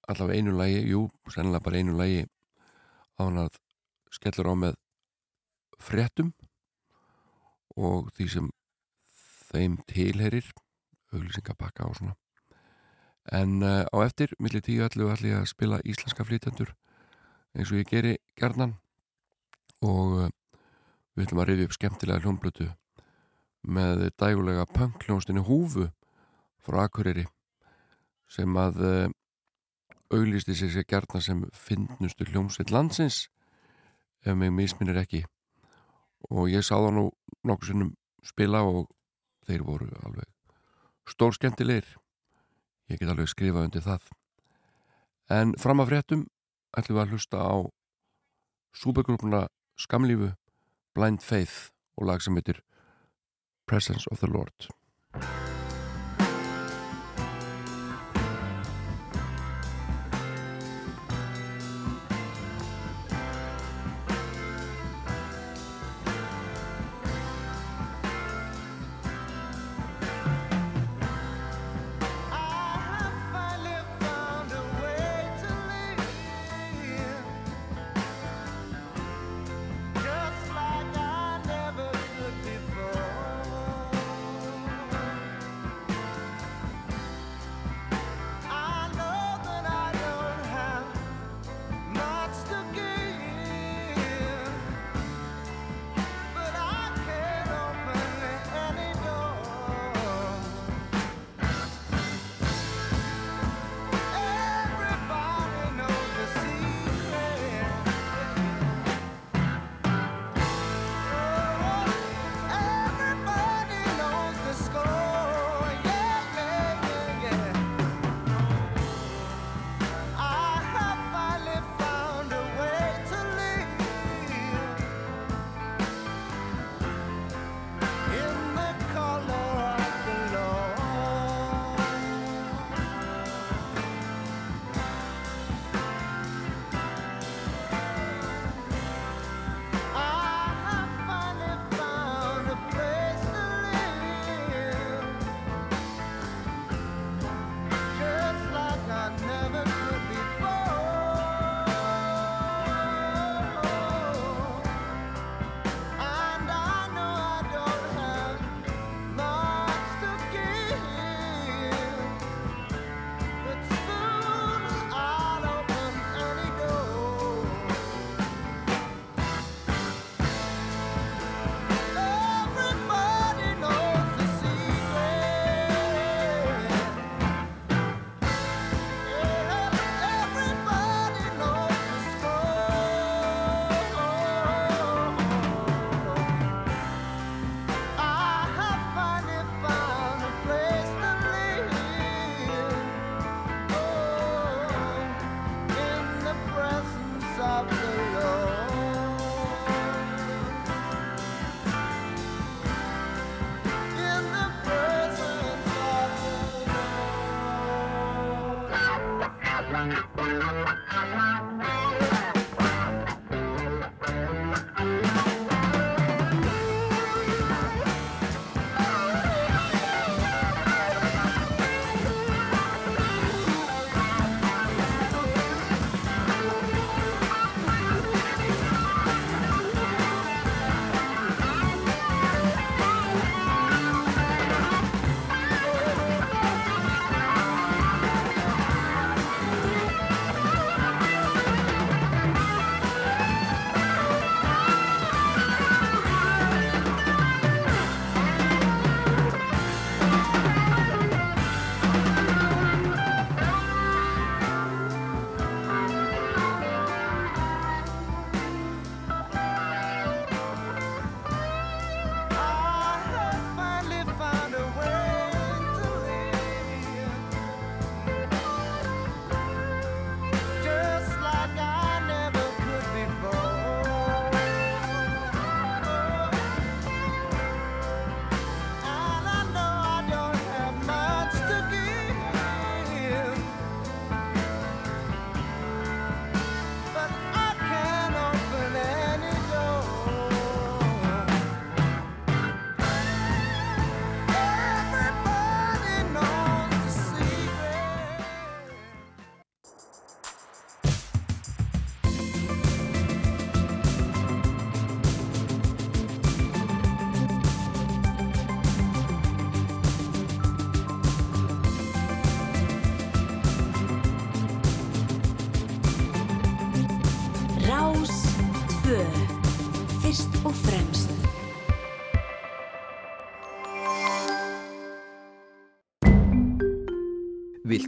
[0.09, 3.61] allavega einu lagi, jú, sennilega bara einu lagi á hann að
[4.17, 4.81] skellur á með
[5.77, 6.33] fréttum
[7.77, 8.51] og því sem
[9.53, 10.49] þeim tilherir
[11.13, 12.15] auglýsingabakka og svona.
[13.33, 16.73] En uh, á eftir millir tíu allu allir að spila íslenska flytjandur
[17.55, 18.75] eins og ég geri gerðnan
[19.85, 20.31] og uh,
[21.15, 22.69] við ætlum að rifja upp skemmtilega hljómblötu
[23.63, 25.91] með dægulega pönkljónstinni Húfu
[26.63, 27.29] frá Akureyri
[28.33, 29.13] sem að uh,
[30.13, 33.29] auglýsti sér gerðna sem finnustu hljómsveit landsins
[34.27, 35.23] ef mig misminir ekki
[36.31, 37.05] og ég sá það nú
[37.49, 37.95] nokkuð sinnum
[38.27, 38.87] spila og
[39.47, 40.29] þeir voru alveg
[41.11, 41.89] stór skemmtilegir
[42.91, 44.11] ég get alveg skrifað undir það.
[45.33, 46.27] En fram að fréttum
[46.77, 47.57] ætlum við að hlusta á
[48.77, 49.47] súbegrúpuna
[49.81, 50.33] Skamlífu
[50.97, 52.63] Blind Faith og lag sem heitir
[53.67, 55.52] Presence of the Lord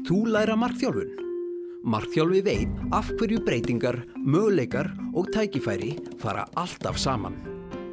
[0.05, 1.12] Vilt þú læra markþjálfun?
[1.88, 7.38] Markþjálfi veit af hverju breytingar, möguleikar og tækifæri fara alltaf saman.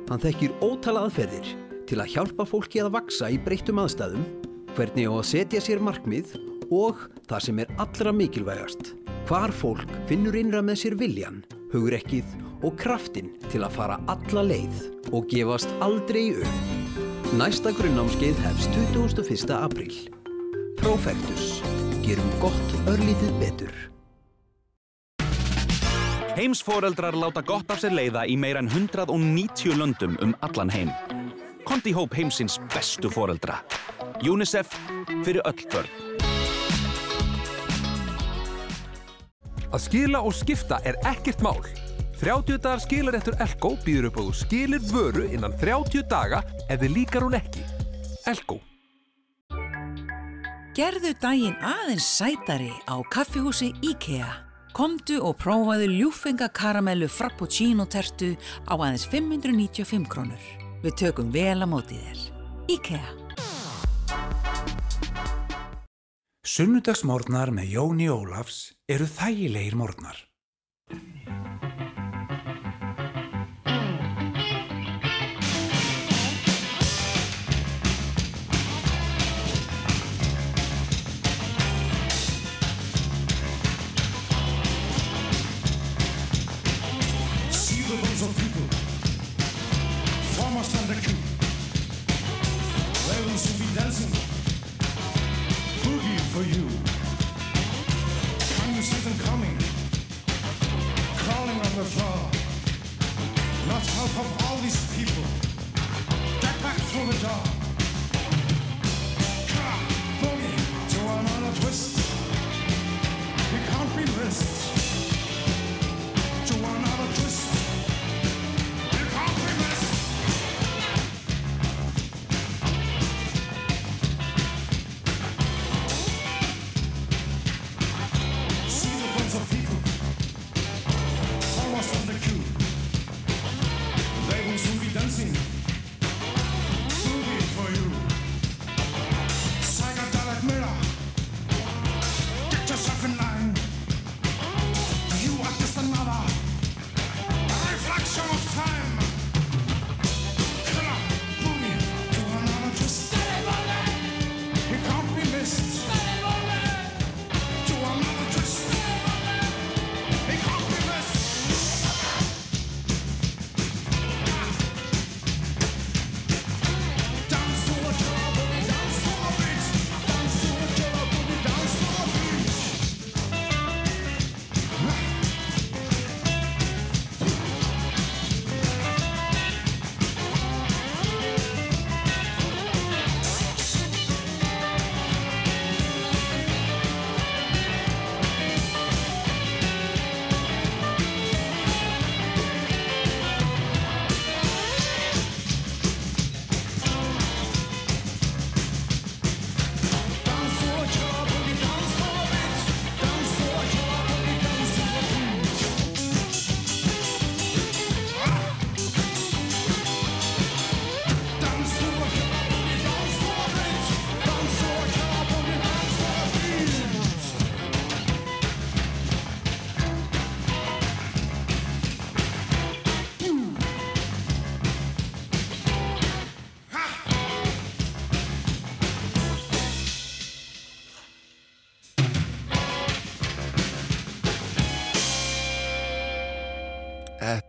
[0.10, 1.54] Hann þekkir ótala aðferðir
[1.88, 4.28] til að hjálpa fólki að vaksa í breyttum aðstæðum,
[4.76, 6.36] hvernig á að setja sér markmið
[6.68, 7.00] og
[7.32, 8.92] það sem er allra mikilvægast,
[9.32, 12.28] hvar fólk finnur innra með sér viljan, hugrekkið
[12.60, 14.84] og kraftin til að fara alla leið
[15.16, 16.96] og gefast aldrei upp.
[17.40, 19.56] Næsta grunnámskeið hefst 21.
[19.64, 20.02] apríl.
[20.82, 21.61] Profectus.
[22.02, 23.74] Gerum gott örlítið betur.
[26.34, 30.90] Heimsforeldrar láta gott af sér leiða í meira en 190 löndum um allan heim.
[31.68, 33.60] Kondi hóp heimsins bestu foreldra.
[34.26, 34.74] UNICEF
[35.22, 35.92] fyrir öll börn.
[39.72, 41.62] Að skila og skipta er ekkert mál.
[42.22, 46.98] 30 dagar skilaréttur Elko býður upp á þú skilir vöru innan 30 daga ef þið
[46.98, 47.64] líkar hún ekki.
[48.26, 48.60] Elko.
[50.72, 54.30] Gerðu daginn aðeins sætari á kaffihúsi IKEA.
[54.72, 58.38] Komdu og prófaðu ljúfenga karamellu frappuccino tertu
[58.72, 60.46] á aðeins 595 krónur.
[60.80, 62.24] Við tökum vel að mótið þér.
[62.78, 63.10] IKEA.
[66.48, 70.24] Sunnudagsmórnar með Jóni Ólafs eru þægilegir mórnar.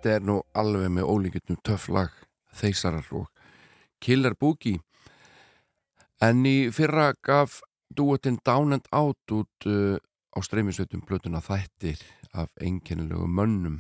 [0.03, 2.14] Þetta er nú alveg með ólíkjöndum töff lag
[2.59, 3.28] Þeisarar og
[4.03, 4.80] Killer Boogie.
[6.18, 7.61] En í fyrra gaf
[7.94, 9.94] duettinn Down and Out út uh,
[10.34, 12.03] á streymisveitum blötuna þættir
[12.34, 13.78] af einkennilegu mönnum.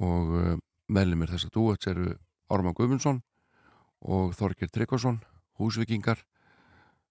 [0.00, 0.56] Og uh,
[0.88, 2.16] meðlumir þessa duetts eru
[2.48, 3.20] Ármann Guðmundsson
[4.08, 5.20] og Þorgir Tryggvason
[5.60, 6.24] húsvikingar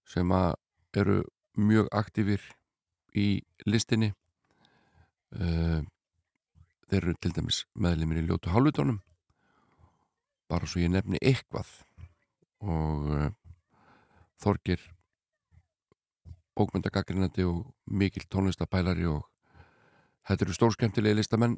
[0.10, 0.58] sem að
[0.98, 1.22] eru
[1.62, 2.41] mjög aktífir
[3.14, 4.16] í listinni.
[5.30, 5.86] Uh,
[6.94, 9.00] þeir eru til dæmis meðlumir í ljótu hálfutónum.
[10.52, 11.70] Bara svo ég nefni eitthvað.
[12.62, 13.30] Og uh,
[14.44, 14.82] Þorgir
[16.54, 19.24] bókmyndagaggrinandi og mikill tónlistapælari og
[20.28, 21.56] þetta eru stórskemmtilegi listamenn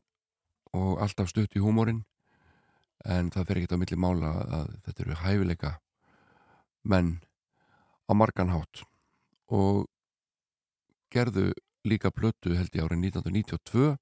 [0.78, 2.06] og alltaf stutt í húmórin.
[3.04, 4.32] En það fer ekkert á milli mála
[4.62, 5.74] að þetta eru hæfileika
[6.88, 7.18] menn
[8.08, 8.86] á margan hátt.
[9.52, 9.84] Og
[11.12, 11.52] gerðu
[11.86, 13.98] líka plötu held ég árið 1992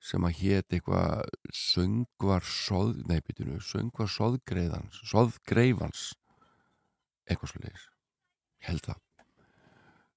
[0.00, 6.10] sem að hét eitthvað söngvar soð, nei býtinu, söngvar soðgreiðans, soðgreifans
[7.28, 7.86] eitthvað svo leiðis
[8.64, 9.00] held það.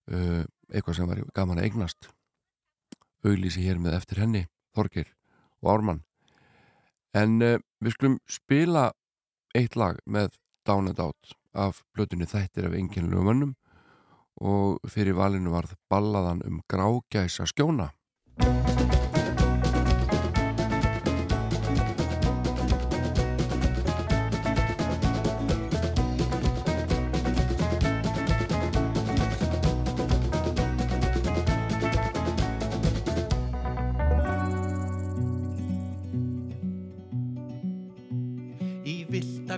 [0.04, 2.10] Uh, eitthvað sem var gaman að eignast.
[3.24, 5.14] Auglýsi hér með eftir henni Þorgir
[5.64, 6.02] og Ármann.
[7.16, 8.90] En uh, við skulum spila
[9.56, 10.36] eitt lag með
[10.68, 13.56] Down and Out af blötunni Þættir af enginlegu mönnum
[14.42, 17.92] og fyrir valinu varð ballaðan um grágæsa skjóna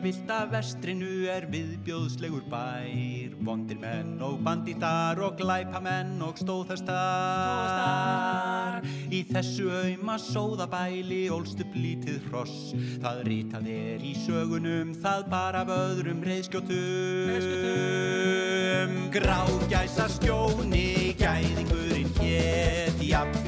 [0.06, 3.34] vilda, vestrinu er viðbjóðslegur bær.
[3.46, 6.96] Vondir menn og bandítar og glæpamenn og stóðhastar
[9.14, 12.74] Í þessu auma sóðabæli ólst upp lítið hross.
[13.02, 16.76] Það ritað er í sögunum, það bara af öðrum reyðskjótum
[19.16, 23.45] Grágæsa skjóni, gæðingurinn hét Jafnfingur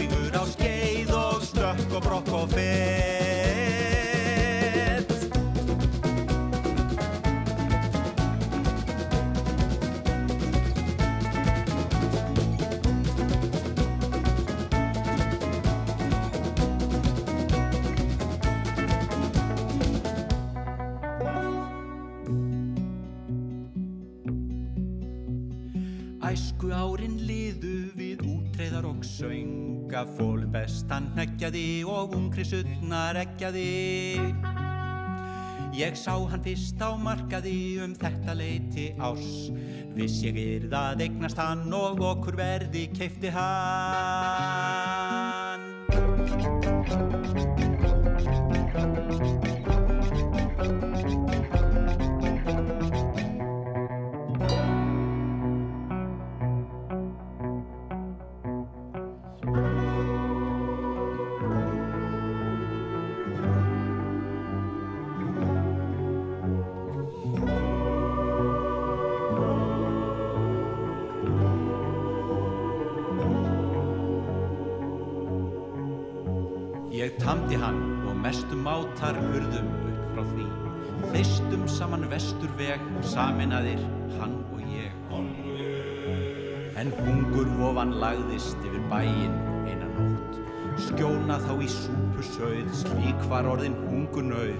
[30.17, 33.65] Fólum best hann hneggjaði og ungri sutnar eggjaði.
[35.77, 39.51] Ég sá hann fyrst á markaði um þetta leiti ás
[39.97, 44.96] Viss ég er það eignast hann og okkur verði keifti hann
[81.87, 83.79] saman vesturveg, saminaðir
[84.19, 84.91] hann og ég.
[86.75, 89.37] En hungur vofan lagðist yfir bæinn
[89.69, 90.35] eina nótt.
[90.83, 94.59] Skjóna þá í súpusauð, slík var orðin hungunauð.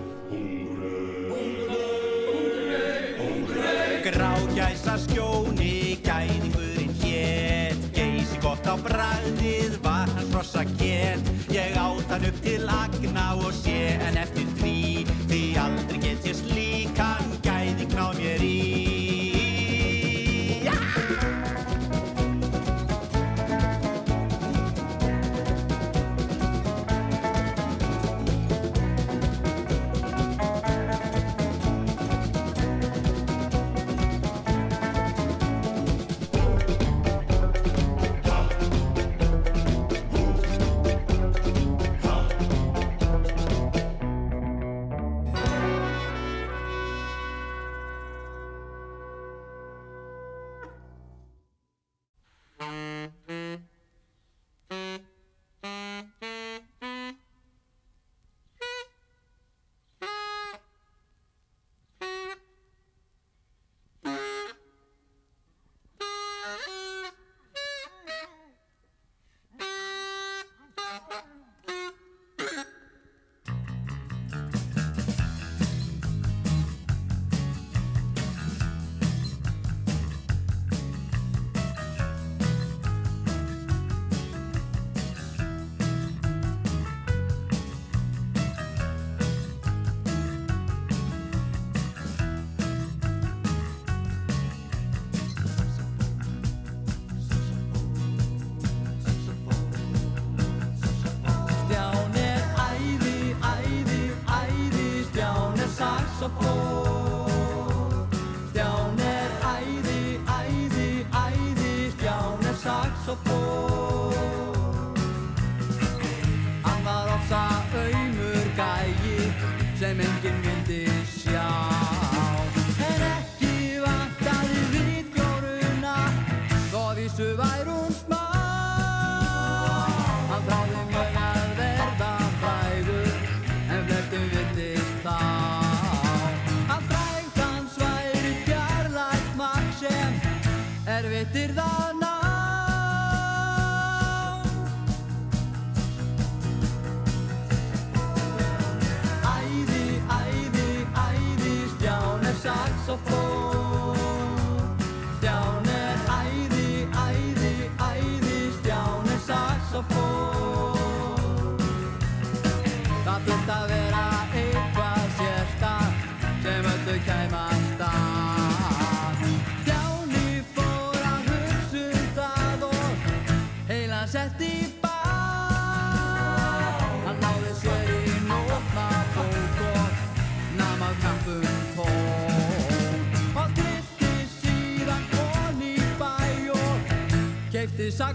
[4.07, 7.91] Grágæsa skjóni, gæðingurinn hét.
[7.91, 13.51] Geysi gott á bragðið, var hans rosa kett Ég át hann upp til agna og
[13.65, 14.76] sé en eftir Því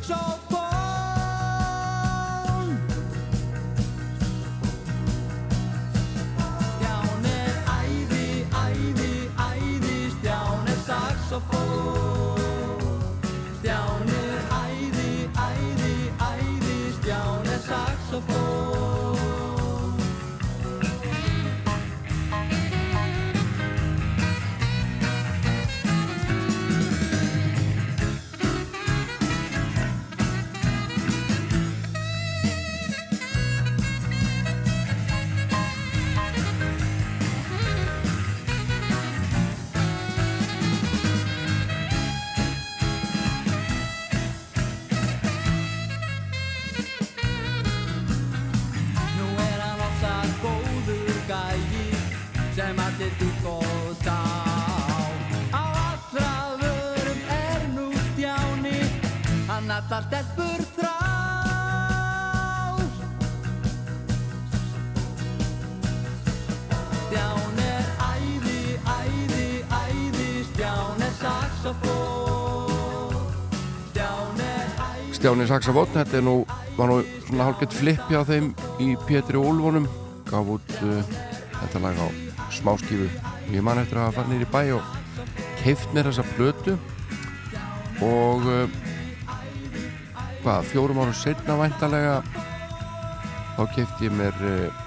[0.02, 0.41] Show.
[75.52, 76.32] Saxafótt, þetta er nú,
[76.78, 76.94] var nú
[77.26, 78.46] svona hálfgett flip hjá þeim
[78.80, 79.84] í Pétri Úlfunum,
[80.30, 81.02] gaf út uh,
[81.58, 82.08] þetta lag á
[82.56, 83.10] smáskífu.
[83.52, 84.96] Ég man eftir að farið nýri bæ og
[85.60, 86.78] keift mér þessa plötu.
[88.00, 88.80] Og uh,
[90.40, 92.18] hvað, fjórum árum setna væntalega
[93.58, 94.82] þá keifti ég mér uh,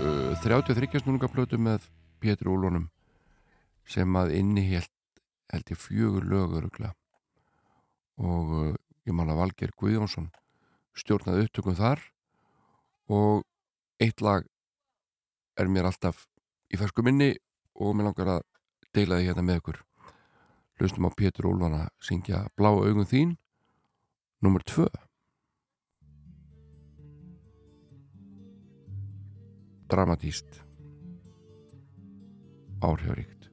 [0.00, 1.84] uh, 33 snúninga plötu með
[2.16, 2.88] Pétri Úlfunum
[3.84, 4.94] sem að inni held,
[5.52, 6.96] held ég fjögur lög öruglega
[8.24, 10.30] og uh, ég man að Valgeir Guðjónsson
[10.98, 12.02] stjórnaði upptökum þar
[13.10, 13.44] og
[14.02, 14.46] eitt lag
[15.60, 16.26] er mér alltaf
[16.70, 17.34] í fersku minni
[17.80, 18.42] og mér langar að
[18.94, 19.78] deila því hérna með ykkur.
[20.80, 23.36] Hlustum á Pétur Úlfana syngja Blá augun þín
[24.40, 24.88] nummer tvö.
[29.90, 30.62] Dramatíst
[32.80, 33.50] áhrifaríkt.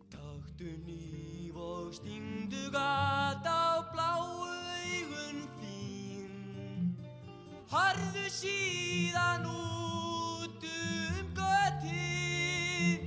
[1.58, 3.17] Og stingdu gat
[7.68, 13.02] Harðu síðan út um götið.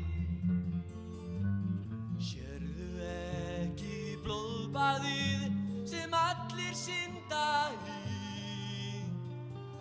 [2.20, 5.46] Sérðu ekki blóðbaðið
[5.88, 9.00] sem allir synda í?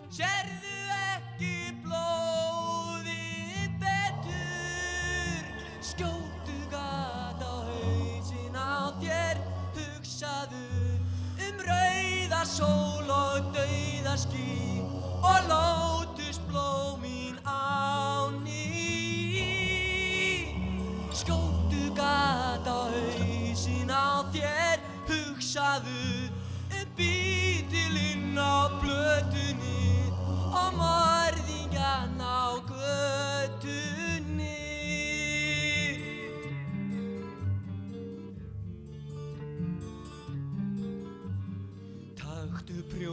[0.08, 1.52] Sérðu ekki
[1.84, 5.52] blóðið betur?
[5.90, 9.44] Skjótu gat á hausin á þér
[9.76, 10.64] Hugsaðu
[11.50, 14.16] um rauða sól og dauða
[27.00, 30.12] bítilinn á blötunni
[30.52, 33.29] Og morðingjan á götunni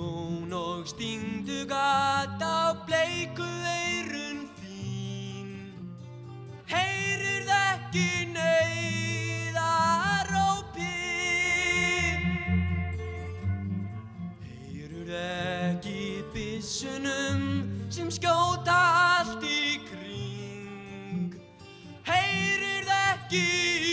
[0.08, 5.50] Prjón og stingdu gat á bleiku eirun þín.
[6.72, 9.52] Heyrir ekki neyðarópi
[14.48, 17.42] Heyrir ekki byssunum
[17.92, 18.80] sem skjóta
[19.20, 21.36] allt í kring?
[22.08, 23.87] Heyrir ekki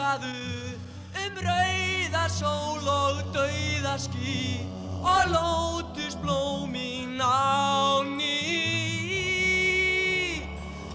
[0.00, 0.78] Hugsaðu
[1.20, 4.64] um rauða sól og dauða ský
[5.04, 8.40] Og lótus blómin á ný.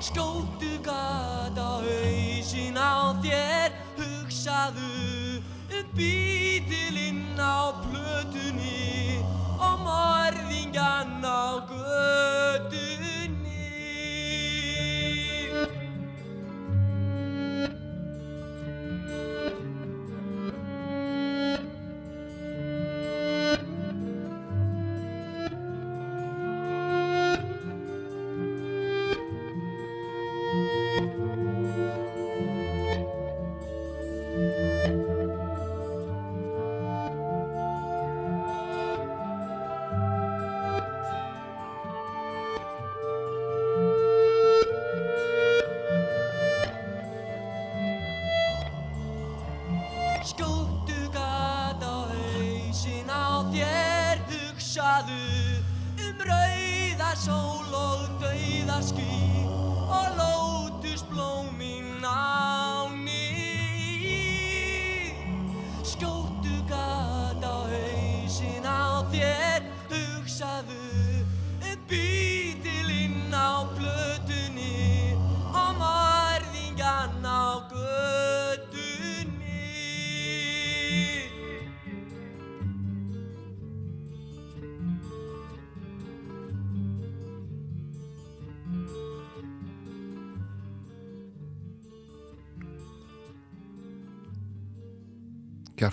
[0.02, 4.90] Skjótu gat á hausin á þér Hugsaðu
[5.70, 9.22] um bítilinn á plötunni
[9.62, 12.75] Og morðingjan á götunni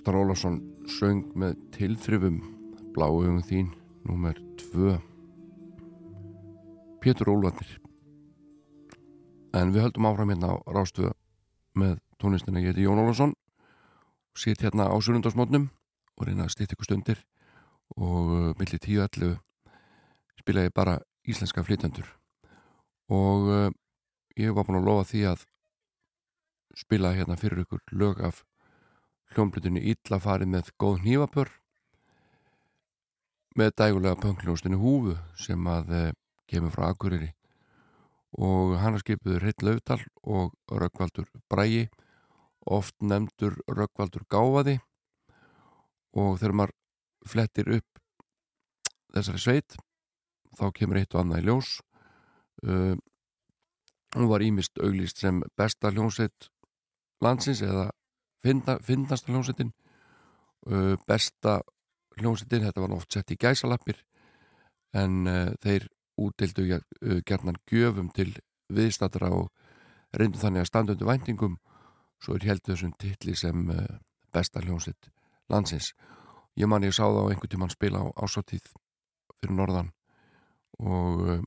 [0.03, 0.57] Gjartar Ólafsson
[0.91, 2.41] söng með tilþrifum
[2.91, 3.69] Bláugum þín,
[4.03, 4.97] númer 2
[6.99, 7.77] Pétur Ólvarnir
[9.55, 11.13] En við höldum áfram hérna á Rástöðu
[11.79, 12.59] með tónlistina.
[12.59, 15.71] Ég heiti Jón Ólafsson og sitt hérna á sunnundasmótnum
[16.19, 17.23] og reyna að stýtt ykkur stundir.
[17.95, 19.39] Og uh, milli 10-11
[20.43, 22.11] spila ég bara íslenska flytjandur
[23.07, 23.69] og uh,
[24.35, 25.51] ég var búin að lofa því að
[26.75, 28.43] spila hérna fyrir ykkur lög af
[29.33, 31.51] hljómblutinni Ítla farið með góð nývapör
[33.57, 36.03] með dægulega pöngljóstinu Húfu sem að e,
[36.49, 37.33] kemur frá Akureyri.
[38.33, 41.87] Og hann har skipuður Hitt Laufdal og Röggvaldur Brægi
[42.65, 44.79] oft nefndur Röggvaldur Gáfaði.
[46.17, 46.77] Og þegar maður
[47.29, 48.03] flettir upp
[49.13, 49.77] þessari sveit
[50.57, 51.75] þá kemur eitt og annað í ljós.
[52.63, 52.97] Uh,
[54.17, 56.49] hún var ímist auglýst sem besta hljómsveit
[57.25, 57.91] landsins eða
[58.43, 59.73] finnast hljómsveitin
[60.67, 61.61] uh, besta
[62.19, 64.03] hljómsveitin þetta var oft sett í gæsalappir
[64.93, 65.89] en uh, þeir
[66.21, 68.33] útildu uh, gerðnan gjöfum til
[68.73, 69.51] viðstatra og
[70.17, 71.59] reyndu þannig að standa undir væntingum.
[72.23, 73.87] Svo er heldur þessum titli sem uh,
[74.33, 75.11] besta hljómsveit
[75.53, 75.93] landsins.
[76.57, 78.69] Ég man ég sá það á einhvern tímann spila á ásáttíð
[79.41, 79.91] fyrir norðan
[80.79, 81.41] og uh,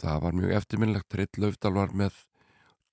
[0.00, 2.24] það var mjög eftirminnlegt Ritt Laufdal var með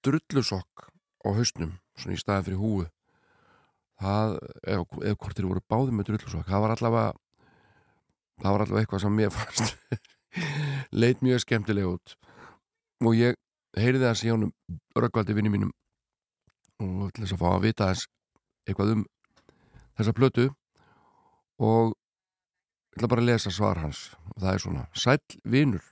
[0.05, 0.89] drullusokk
[1.25, 2.85] á hausnum svona í staði fyrir húu
[4.01, 4.35] það,
[4.65, 7.05] eða, eða hvort þeir voru báði með drullusokk, það var allavega
[8.41, 9.75] það var allavega eitthvað sem mér fannst
[10.91, 12.15] leit mjög skemmtilega út.
[13.03, 13.37] Og ég
[13.79, 14.53] heyriði það síðan um
[14.95, 15.73] röggvaldi vinni mínum
[16.83, 18.09] og til þess að fá að vita þess
[18.67, 19.03] eitthvað um
[19.95, 20.45] þessa plötu
[21.63, 24.09] og ég ætla bara að lesa svar hans.
[24.33, 25.83] Og það er svona, sæll vinur.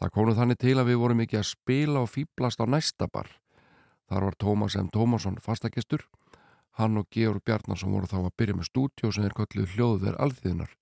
[0.00, 3.28] Það konuð þannig til að við vorum ekki að spila og fýblast á næsta bar.
[4.10, 4.88] Þar var Tómas M.
[4.90, 6.06] Tómasson fastagestur
[6.80, 10.76] hann og Georg Bjarnarsson voru þá að byrja með stúdjó sem þeir kölluð hljóðverð alþýðinar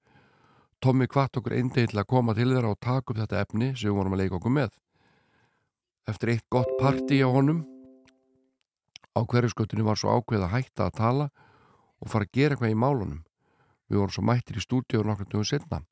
[0.79, 3.89] Tommi kvart okkur eindegið til að koma til þeirra og taka upp þetta efni sem
[3.89, 4.69] við vorum að leika okkur með.
[6.07, 7.65] Eftir eitt gott parti á honum
[9.19, 11.27] á hverju skötunni var svo ákveð að hætta að tala
[11.99, 13.25] og fara að gera eitthvað í málunum.
[13.91, 15.83] Við vorum svo mættir í stúdíu og nokkur dögum setna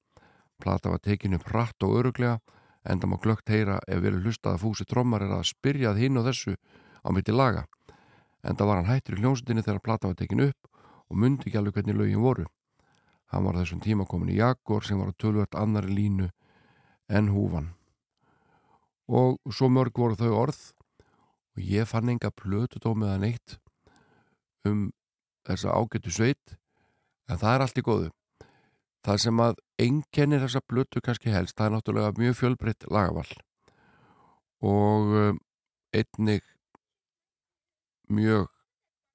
[0.63, 2.39] plata var tekinu upp rætt og öruglega
[2.87, 6.17] enda má glögt heyra ef við erum hlustað að fúsi trommar er að spyrjað hinn
[6.17, 6.55] og þessu
[7.03, 7.67] á mitt í laga
[8.47, 10.71] enda var hann hættur í hljómsutinni þegar plata var tekinu upp
[11.11, 12.47] og myndi ekki alveg hvernig lögin voru.
[13.33, 16.29] Hann var þessum tíma komin í Jaguar sem var að tölvöld annari línu
[17.09, 17.73] en húfan.
[19.07, 20.61] Og svo mörg voru þau orð
[21.57, 23.59] og ég fann enga plötu dómiðan eitt
[24.67, 24.91] um
[25.47, 26.57] þessa ágættu sveit
[27.31, 28.11] en það er allt í góðu.
[29.07, 33.29] Það sem að einkennir þessa plötu kannski helst, það er náttúrulega mjög fjölbreytt lagaval
[34.67, 35.41] og um,
[35.95, 36.43] einnig
[38.09, 38.49] mjög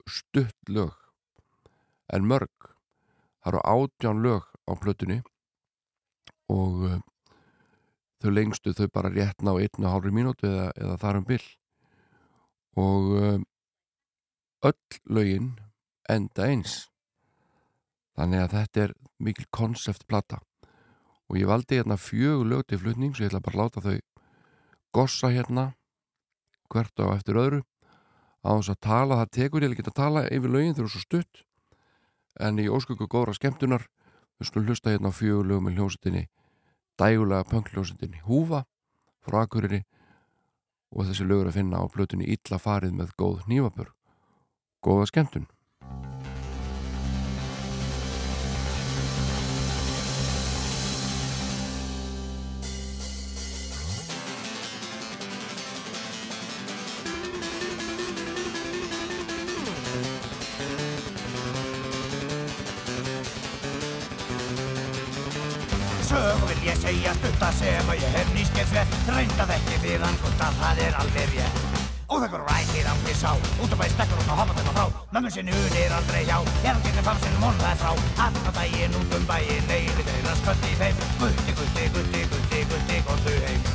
[0.07, 0.93] stutt lög.
[2.11, 2.51] En mörg
[3.41, 5.21] það eru átján lög á plötunni
[6.51, 7.01] og um,
[8.21, 11.47] þau lengstu þau bara rétt ná einn og hálfri mínúti eða, eða þar um byll
[12.81, 13.45] og um,
[14.61, 15.51] öll lögin
[16.09, 16.85] enda eins.
[18.17, 18.93] Þannig að þetta er
[19.23, 20.41] mikil konceptplata.
[21.31, 23.99] Og ég valdi hérna fjögur lög til flutning svo ég ætla bara að láta þau
[24.91, 25.71] gossa hérna
[26.71, 27.61] hvert á eftir öðru
[28.41, 31.03] á þess að tala, það tekur ég ekki að tala yfir lögin þau eru svo
[31.05, 31.43] stutt.
[32.39, 33.87] En í ósköku góðra skemmtunar
[34.39, 36.27] við skulum hlusta hérna á fjögur lög með hljómsutinni
[37.01, 38.65] dægulega pöngljósutinni Húfa
[39.25, 39.83] frá Akureyri.
[40.91, 43.93] Og þessi lögur að finna á plötunni Illa farið með góð nývapur
[44.81, 45.47] góða skemmtun
[67.11, 70.59] berjast út að segja maður ég hef nýskeitt verð, reyndað ekki við hann út að
[70.61, 71.59] það er alveg rétt.
[72.11, 74.85] Óþekkur ræðið á mig sá, út af að ég stekkur hún og hoppa þennan frá,
[75.15, 77.91] mömmu sinni unir aldrei hjá, ég er aldrei fann sinni mónuðað frá,
[78.25, 82.99] aðra dægin út um bæin, neyli þeirra sköldi í feim, gutti, gutti, gutti, gutti, gutti,
[83.07, 83.71] góðu heim.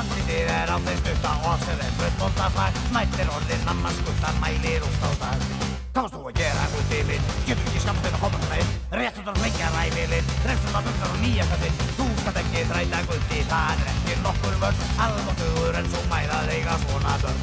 [0.00, 3.96] Andriðið er á þeim stutta og sér er brött og það fær, mættir orðin, mamma
[3.96, 5.68] skutta, mælir út á það.
[5.90, 7.24] Hvað varst þú að gera út í minn?
[7.48, 8.70] Getur ekki skamst þinn að koma þarna inn?
[9.00, 11.82] Rétt út á hlengja ræfilinn, reynsum að bukna á nýja kattinn.
[11.98, 16.76] Þú mátt ekki þræta gutti, það er ekki nokkur vörn, alvottugur en svo mæðað eiga
[16.84, 17.40] svona börn.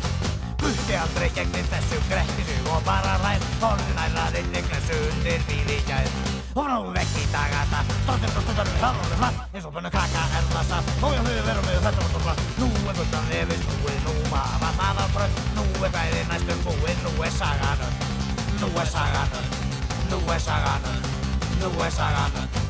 [0.61, 5.80] Gutti aldrei gegnir þessu grettinu og bara ræð, orðin ærað inn í glesu undir bíli
[5.89, 6.11] gæð.
[6.57, 10.47] Og náðu vekk í dagata, stoltir og stuttanum hláðrónum hlatt, eins og bönnu krakka er
[10.53, 10.93] það satt.
[11.01, 14.15] Og ég höfðu verið með þetta og stofla, nú er bönnan yfirst, nú er nú
[14.31, 17.99] maður það á brönd, nú er bæði næstum búinn, nú er saganum,
[18.64, 19.51] nú er saganum,
[20.14, 21.11] nú er saganum,
[21.59, 22.66] nú er saganum.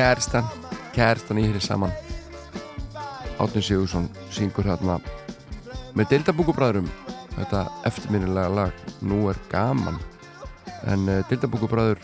[0.00, 0.46] Kærstan,
[0.96, 1.90] kærstan í hér saman.
[3.36, 4.94] Átni Sigursson syngur hérna
[5.92, 6.88] með Deildabungubræðurum
[7.34, 7.60] þetta
[7.90, 9.98] eftirminnilega lag Nú er gaman.
[10.88, 12.00] En uh, Deildabungubræður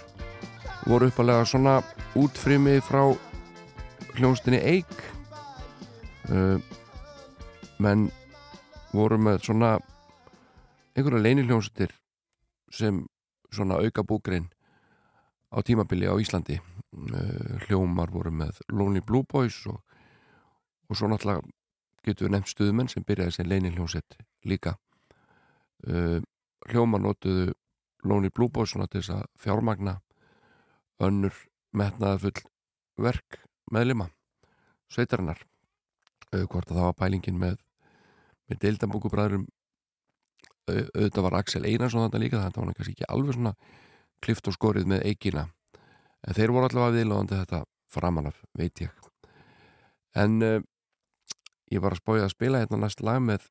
[0.85, 1.79] voru uppalega svona
[2.21, 3.01] útfrimi frá
[4.19, 4.93] hljónstinni Eik.
[6.29, 6.61] Uh,
[7.81, 8.11] menn
[8.93, 9.79] voru með svona
[10.93, 11.97] einhverja leiniljónsutir
[12.69, 13.07] sem
[13.49, 14.51] svona auka búgrein
[15.49, 16.61] á tímabili á Íslandi
[17.67, 19.81] hljómar voru með Lonely Blue Boys og,
[20.89, 21.45] og svo náttúrulega
[22.07, 24.77] getur við nefnt stuðmenn sem byrjaði sem leini hljómsett líka.
[25.87, 26.23] Uh,
[26.71, 27.53] hljómar notuðu
[28.07, 29.99] Lonely Blue Boys svona til þess að fjármagna
[31.03, 31.35] önnur
[31.77, 32.47] metnaða full
[33.03, 33.43] verk
[33.75, 34.09] meðlima
[34.93, 35.43] sveitarinnar.
[36.33, 37.59] Uh, hvort að það var pælingin með
[38.47, 39.47] með deildambúkubræðurum
[40.67, 43.53] auðvitað var Axel Einarsson þetta líka þetta var hann kannski ekki alveg svona
[44.25, 45.45] klift og skorið með eigina
[46.27, 47.63] en þeir voru allavega viðlóðandi þetta
[47.97, 48.91] framanaf, veit ég.
[50.17, 50.59] En uh,
[51.73, 53.47] ég var að spója að spila hérna næst lag með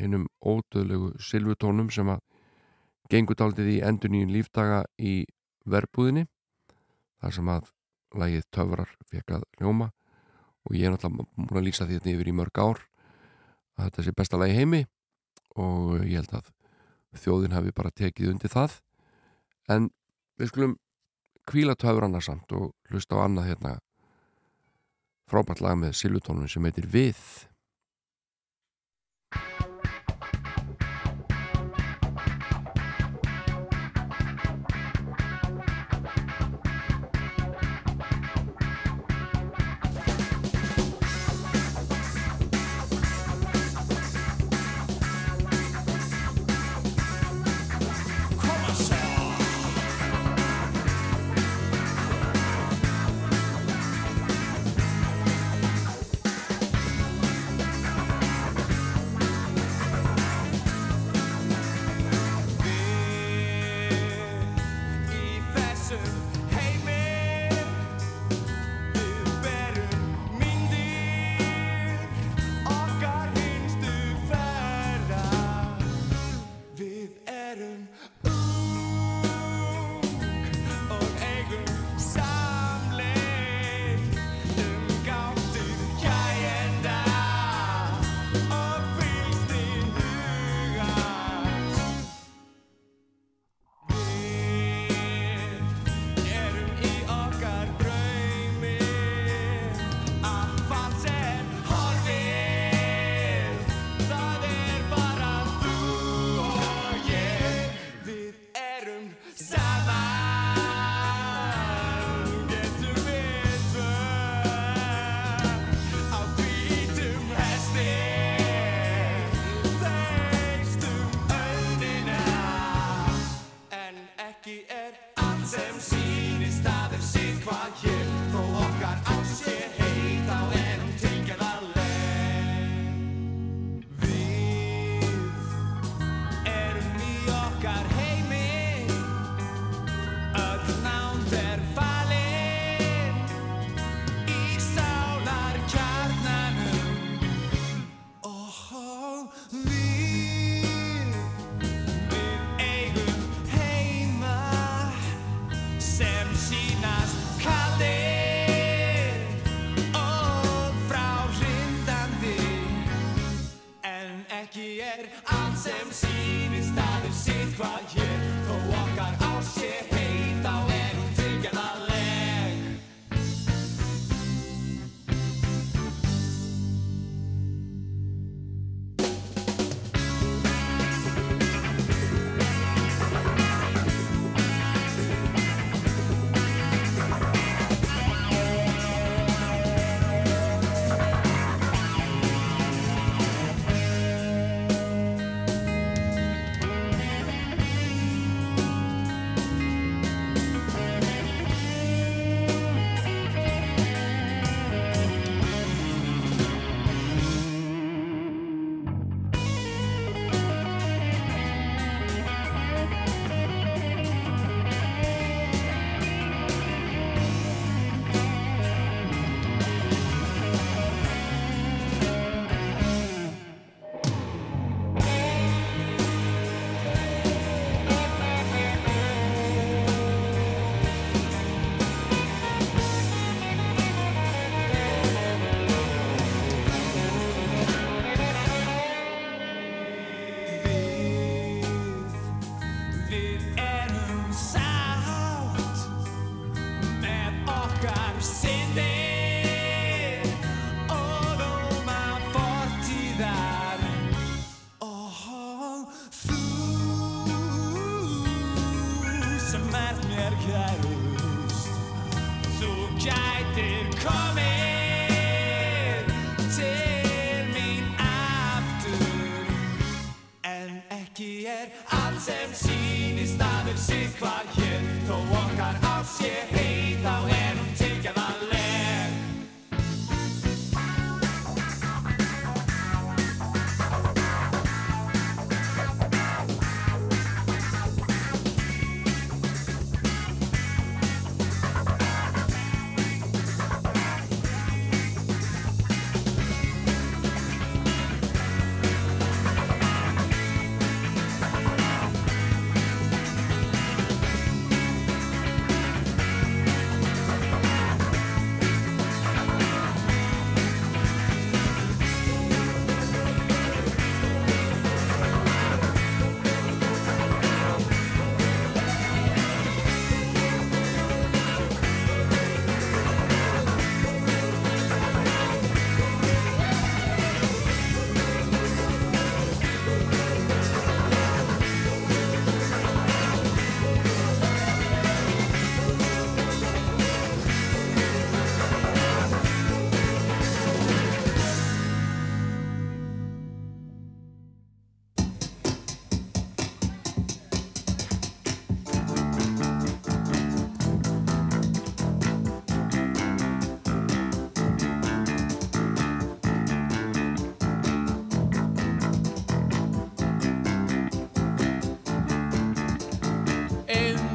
[0.00, 2.22] hinnum ódöðlegu silvutónum sem að
[3.10, 5.24] gengur daldið í endur nýjum lífdaga í
[5.68, 6.26] verbúðinni
[7.20, 7.72] þar sem að
[8.20, 9.90] lagið töfrar fekk að hljóma.
[10.68, 12.80] Og ég er náttúrulega múin að lýsa því þetta yfir í mörg ár
[13.80, 14.82] að þetta sé besta lagi heimi
[15.60, 16.50] og ég held að
[17.20, 18.76] þjóðin hafi bara tekið undir það.
[19.72, 19.88] En
[20.38, 20.76] við skulum
[21.48, 23.76] kvíla töfur annars samt og hlusta á annað hérna.
[25.30, 27.20] Frábært lag með silvutónum sem heitir Við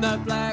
[0.06, 0.45] that black.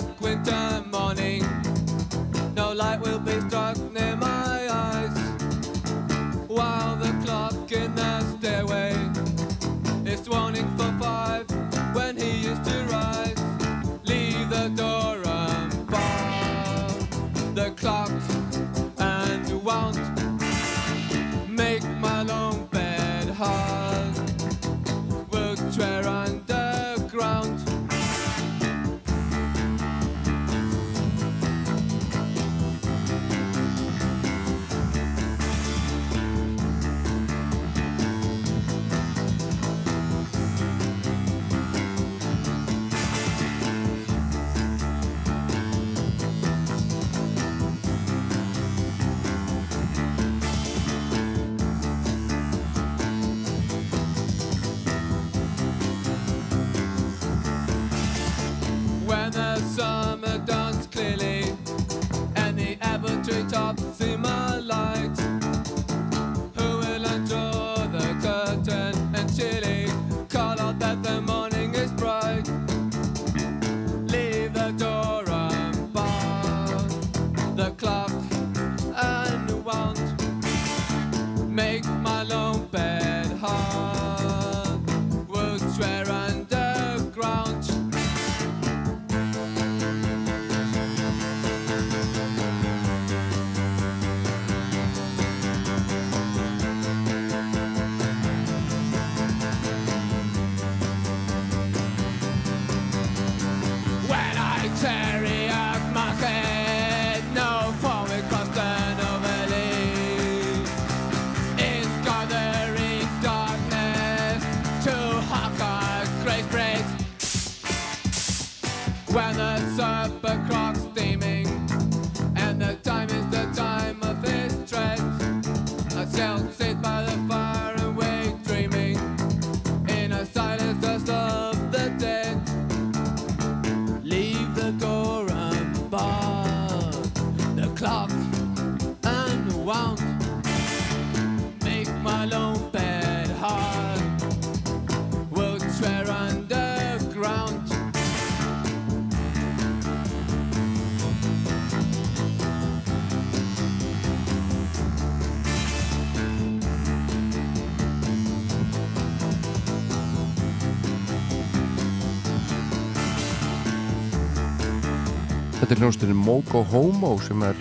[165.72, 167.60] Þetta er hljómsdurinn Mogo Homo sem er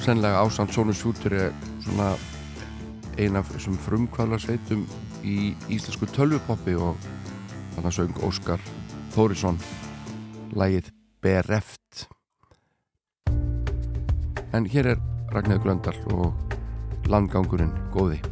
[0.00, 1.50] sennilega ásand Sónus Fjútur er
[1.84, 2.06] svona
[3.20, 4.86] eina af þessum frumkvæðla sveitum
[5.20, 6.96] í íslensku tölvupoppi og
[7.74, 8.64] þannig að söng Óskar
[9.12, 9.60] Þórisson
[10.56, 10.88] lægið
[11.20, 12.06] Bereft
[14.56, 18.31] En hér er Ragnæður Gröndal og landgangurinn Góði.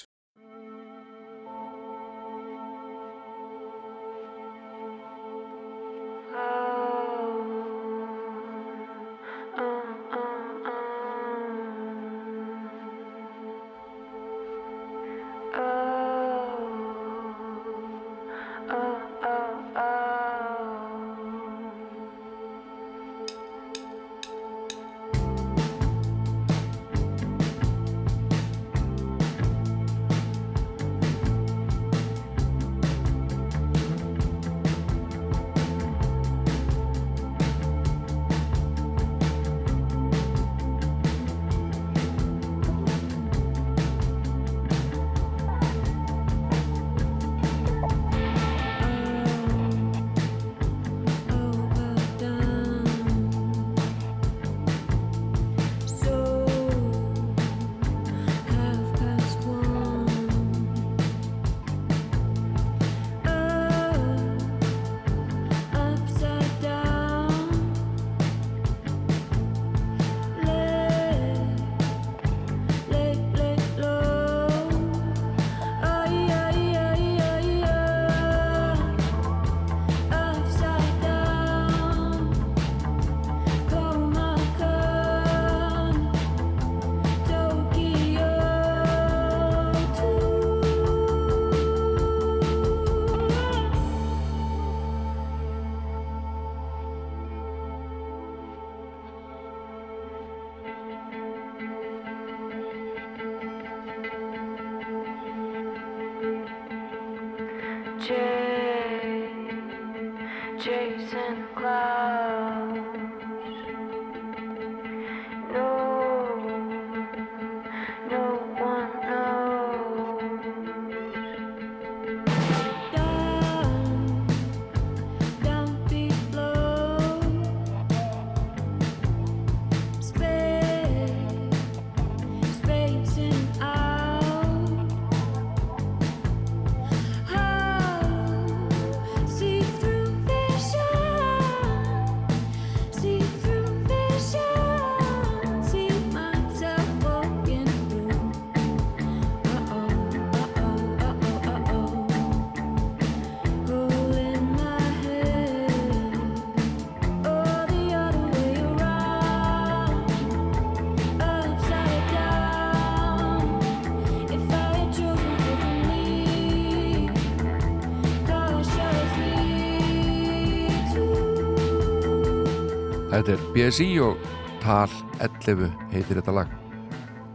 [173.21, 174.21] Þetta er BSI og
[174.63, 176.55] Tal 11 heitir þetta lag.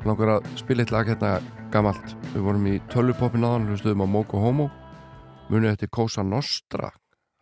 [0.02, 1.36] Langar að spila eitt lag hérna
[1.70, 2.16] gamalt.
[2.32, 4.66] Við vorum í tölvupoppin aðan hlustuðum á Moko Homo
[5.46, 6.90] munið eftir Cosa Nostra.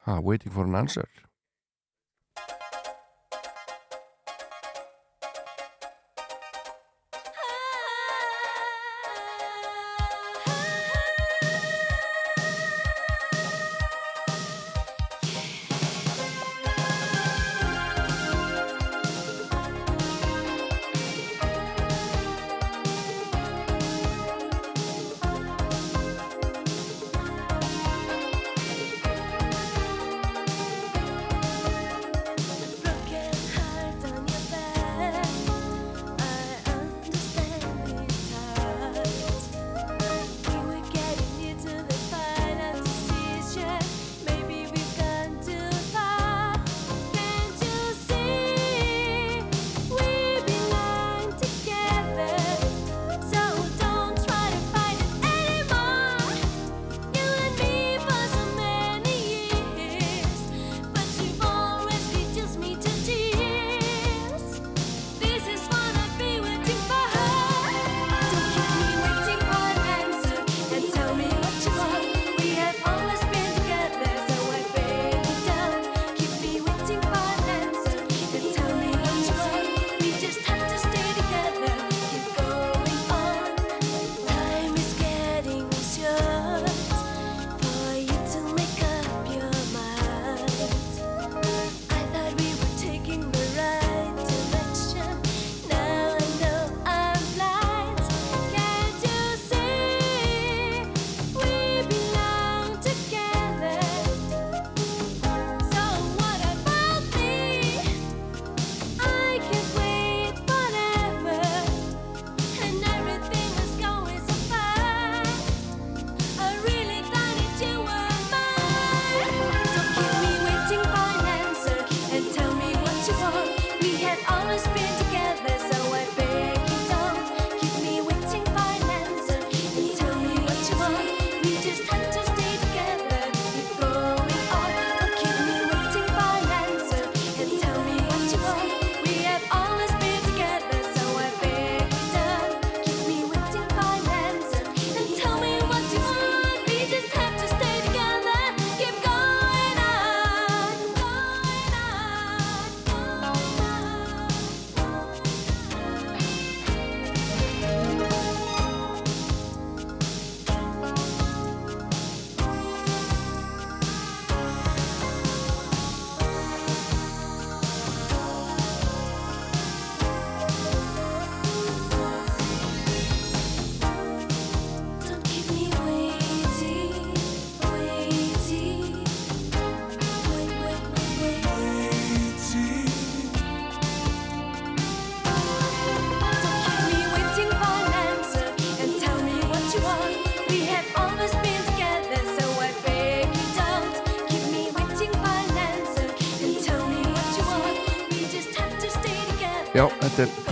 [0.04, 1.23] Ha, Waiting for an Answer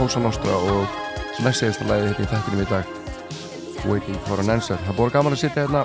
[0.03, 0.89] Pósa Nostra og
[1.45, 2.89] næst segist að læði þetta í þættinum í dag.
[3.87, 4.81] Waiting for an answer.
[4.83, 5.83] Það búið gaman að sitja hérna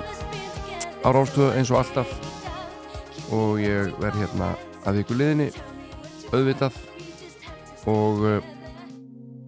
[1.06, 2.10] á rástöðu eins og alltaf
[3.30, 4.48] og ég verð hérna
[4.82, 5.46] að viku liðinni
[6.32, 6.74] auðvitað
[7.94, 8.42] og uh,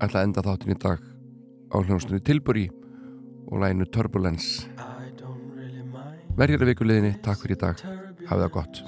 [0.07, 2.67] ætla að enda þáttin í dag á hljómsnöðu Tilbury
[3.51, 4.71] og læginu Turbulence.
[6.39, 7.75] Verður að viku liðinni, takk fyrir í dag.
[8.31, 8.85] Hafið það gott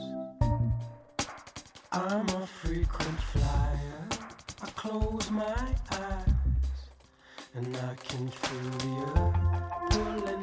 [7.54, 9.90] and I can feel the earth.
[9.90, 10.41] pulling